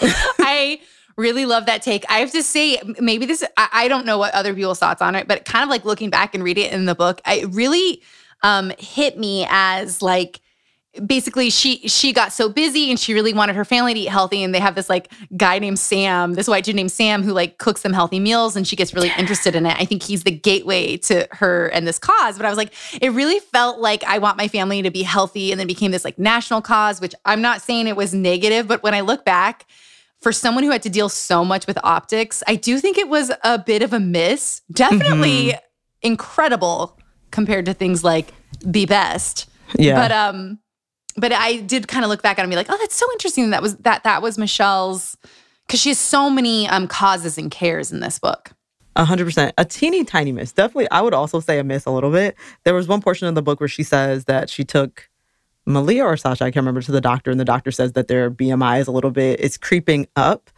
[0.40, 0.80] I
[1.16, 2.04] really love that take.
[2.08, 5.14] I have to say, maybe this, I, I don't know what other people's thoughts on
[5.14, 8.02] it, but kind of like looking back and reading it in the book, it really
[8.42, 10.40] um, hit me as like,
[11.06, 14.42] basically she she got so busy and she really wanted her family to eat healthy
[14.42, 17.58] and they have this like guy named Sam this white dude named Sam who like
[17.58, 20.32] cooks them healthy meals and she gets really interested in it I think he's the
[20.32, 24.18] gateway to her and this cause but I was like it really felt like I
[24.18, 27.40] want my family to be healthy and then became this like national cause which I'm
[27.40, 29.66] not saying it was negative but when I look back
[30.20, 33.30] for someone who had to deal so much with optics I do think it was
[33.44, 35.58] a bit of a miss definitely mm-hmm.
[36.02, 36.98] incredible
[37.30, 38.34] compared to things like
[38.68, 39.46] Be Best
[39.78, 39.94] yeah.
[39.94, 40.58] But um
[41.16, 43.06] but I did kind of look back at it and be like, oh, that's so
[43.12, 43.50] interesting.
[43.50, 45.16] That was that that was Michelle's
[45.66, 48.52] because she has so many um causes and cares in this book.
[48.96, 49.54] A hundred percent.
[49.56, 50.52] A teeny tiny miss.
[50.52, 52.36] Definitely I would also say a miss a little bit.
[52.64, 55.10] There was one portion of the book where she says that she took
[55.66, 58.30] Malia or Sasha, I can't remember, to the doctor, and the doctor says that their
[58.30, 60.50] BMI is a little bit, it's creeping up.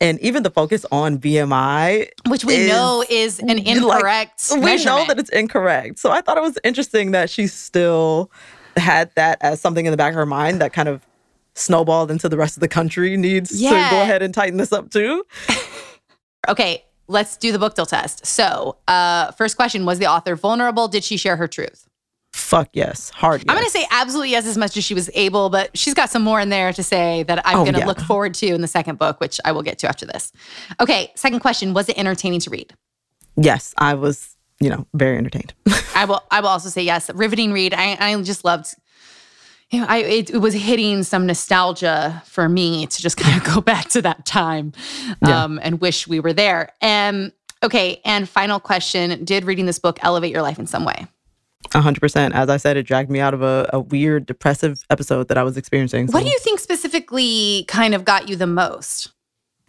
[0.00, 4.50] And even the focus on BMI, which we is, know is an incorrect.
[4.50, 5.98] Like, we know that it's incorrect.
[5.98, 8.30] So I thought it was interesting that she still
[8.76, 11.06] had that as something in the back of her mind that kind of
[11.54, 13.70] snowballed into the rest of the country needs yeah.
[13.70, 15.24] to go ahead and tighten this up too.
[16.48, 18.26] okay, let's do the book deal test.
[18.26, 20.88] So, uh, first question Was the author vulnerable?
[20.88, 21.88] Did she share her truth?
[22.34, 23.10] Fuck yes.
[23.10, 23.46] Hard yes.
[23.48, 26.10] I'm going to say absolutely yes as much as she was able, but she's got
[26.10, 27.86] some more in there to say that I'm oh, going to yeah.
[27.86, 30.32] look forward to in the second book, which I will get to after this.
[30.80, 32.74] Okay, second question Was it entertaining to read?
[33.36, 35.54] Yes, I was, you know, very entertained.
[35.94, 37.10] I will I will also say yes.
[37.10, 37.74] Riveting read.
[37.74, 38.74] I, I just loved
[39.70, 43.54] you know, I it, it, was hitting some nostalgia for me to just kind of
[43.54, 44.72] go back to that time
[45.22, 45.62] um, yeah.
[45.62, 46.72] and wish we were there.
[46.80, 47.32] And
[47.62, 51.06] okay, and final question: Did reading this book elevate your life in some way?
[51.74, 52.34] A hundred percent.
[52.34, 55.42] As I said, it dragged me out of a, a weird, depressive episode that I
[55.42, 56.08] was experiencing.
[56.08, 56.12] So.
[56.12, 59.10] What do you think specifically kind of got you the most?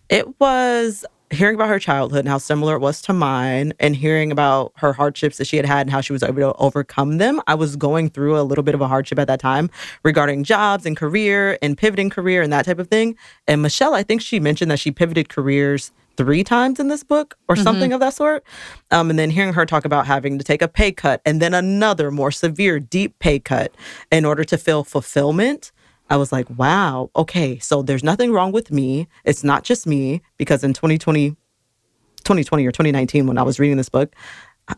[0.10, 4.32] It was hearing about her childhood and how similar it was to mine and hearing
[4.32, 7.42] about her hardships that she had had and how she was able to overcome them
[7.48, 9.70] i was going through a little bit of a hardship at that time
[10.04, 13.16] regarding jobs and career and pivoting career and that type of thing
[13.48, 17.38] and michelle i think she mentioned that she pivoted careers three times in this book
[17.48, 17.64] or mm-hmm.
[17.64, 18.44] something of that sort.
[18.92, 21.54] Um, and then hearing her talk about having to take a pay cut and then
[21.54, 23.76] another more severe, deep pay cut
[24.12, 25.72] in order to feel fulfillment.
[26.10, 29.08] I was like, wow, okay, so there's nothing wrong with me.
[29.24, 33.90] It's not just me because in 2020, 2020 or 2019, when I was reading this
[33.90, 34.14] book,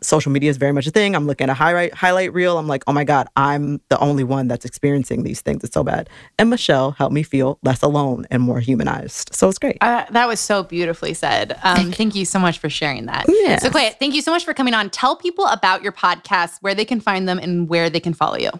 [0.02, 1.14] social media is very much a thing.
[1.14, 2.58] I'm looking at a highlight highlight reel.
[2.58, 5.64] I'm like, oh my God, I'm the only one that's experiencing these things.
[5.64, 6.10] It's so bad.
[6.38, 9.34] And Michelle helped me feel less alone and more humanized.
[9.34, 9.78] So it's great.
[9.80, 11.58] Uh, that was so beautifully said.
[11.62, 13.26] Um, thank you so much for sharing that.
[13.28, 13.58] Yeah.
[13.58, 14.90] So, Clay, thank you so much for coming on.
[14.90, 18.36] Tell people about your podcast, where they can find them, and where they can follow
[18.36, 18.50] you.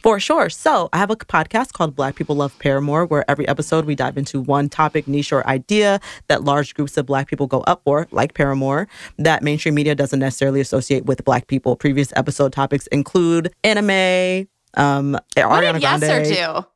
[0.00, 0.50] For sure.
[0.50, 4.16] So, I have a podcast called Black People Love Paramore, where every episode we dive
[4.18, 8.06] into one topic, niche, or idea that large groups of Black people go up for,
[8.10, 8.86] like Paramore,
[9.18, 11.76] that mainstream media doesn't necessarily associate with Black people.
[11.76, 16.24] Previous episode topics include anime, um, what Ariana did Grande.
[16.26, 16.66] do?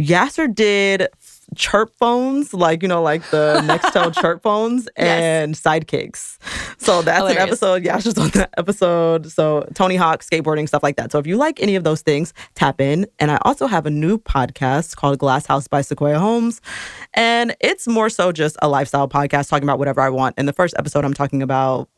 [0.00, 1.08] Yasser did
[1.54, 5.60] chirp phones, like you know, like the Nextel chirp phones and yes.
[5.60, 6.38] sidekicks.
[6.78, 7.42] So that's Hilarious.
[7.42, 7.84] an episode.
[7.84, 9.30] Yeah, just on that episode.
[9.30, 11.12] So Tony Hawk, skateboarding, stuff like that.
[11.12, 13.06] So if you like any of those things, tap in.
[13.18, 16.60] And I also have a new podcast called Glass House by Sequoia Holmes,
[17.14, 20.38] and it's more so just a lifestyle podcast talking about whatever I want.
[20.38, 21.88] In the first episode, I'm talking about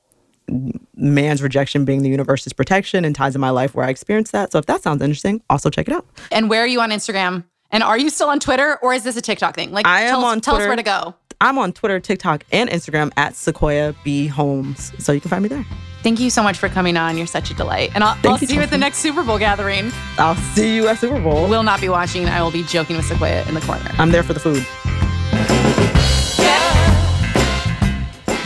[0.95, 4.53] man's rejection being the universe's protection and times in my life where I experienced that.
[4.53, 6.07] So if that sounds interesting, also check it out.
[6.31, 7.45] And where are you on Instagram?
[7.71, 9.73] And are you still on Twitter or is this a TikTok thing?
[9.73, 10.65] Like, I am tell, on tell Twitter.
[10.65, 11.15] us where to go.
[11.41, 14.93] I'm on Twitter, TikTok, and Instagram at Sequoia B Holmes.
[14.99, 15.65] So you can find me there.
[16.03, 17.17] Thank you so much for coming on.
[17.17, 17.91] You're such a delight.
[17.95, 19.91] And I'll, I'll see you at the next Super Bowl gathering.
[20.19, 21.45] I'll see you at Super Bowl.
[21.45, 22.27] We will not be watching.
[22.27, 23.91] I will be joking with Sequoia in the corner.
[23.99, 24.65] I'm there for the food.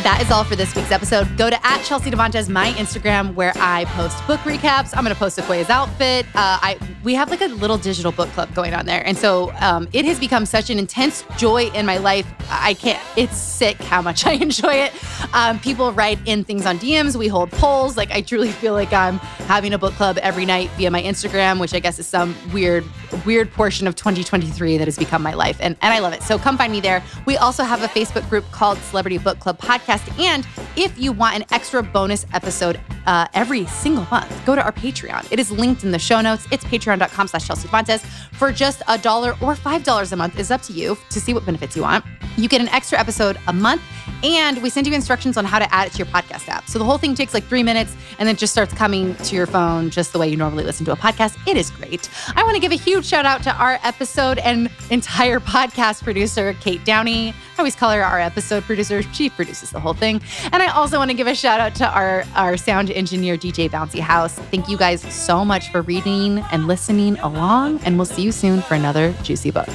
[0.03, 1.37] That is all for this week's episode.
[1.37, 4.97] Go to at Chelsea Devantez, my Instagram, where I post book recaps.
[4.97, 6.27] I'm going to post Sequoia's outfit.
[6.35, 9.53] Uh, I we have like a little digital book club going on there, and so
[9.61, 12.27] um, it has become such an intense joy in my life.
[12.49, 13.03] I can't.
[13.17, 14.93] It's sick how much I enjoy it.
[15.35, 17.17] Um, people write in things on DMs.
[17.17, 17.97] We hold polls.
[17.97, 19.19] Like I truly feel like I'm
[19.49, 22.85] having a book club every night via my Instagram, which I guess is some weird,
[23.25, 26.23] weird portion of 2023 that has become my life, and and I love it.
[26.23, 27.03] So come find me there.
[27.27, 30.19] We also have a Facebook group called Celebrity Book Club Podcast.
[30.19, 30.47] And
[30.77, 35.27] if you want an extra bonus episode uh, every single month, go to our Patreon.
[35.31, 36.47] It is linked in the show notes.
[36.51, 38.05] It's patreon.com slash Chelsea Devantez.
[38.33, 41.45] For just a dollar or $5 a month is up to you to see what
[41.45, 42.05] benefits you want.
[42.37, 43.83] You get an extra episode a month
[44.23, 46.69] and we send you instructions on how to add it to your podcast app.
[46.69, 49.47] So the whole thing takes like three minutes and then just starts coming to your
[49.47, 51.37] phone just the way you normally listen to a podcast.
[51.49, 52.09] It is great.
[52.37, 56.53] I want to give a huge shout out to our episode and entire podcast producer,
[56.55, 57.29] Kate Downey.
[57.29, 59.03] I always call her our episode producer.
[59.13, 60.21] She produces the whole thing.
[60.51, 63.71] And I also want to give a shout out to our, our sound engineer, DJ
[63.71, 64.35] Bouncy House.
[64.35, 67.79] Thank you guys so much for reading and listening along.
[67.85, 69.69] And we'll see you soon for another juicy book.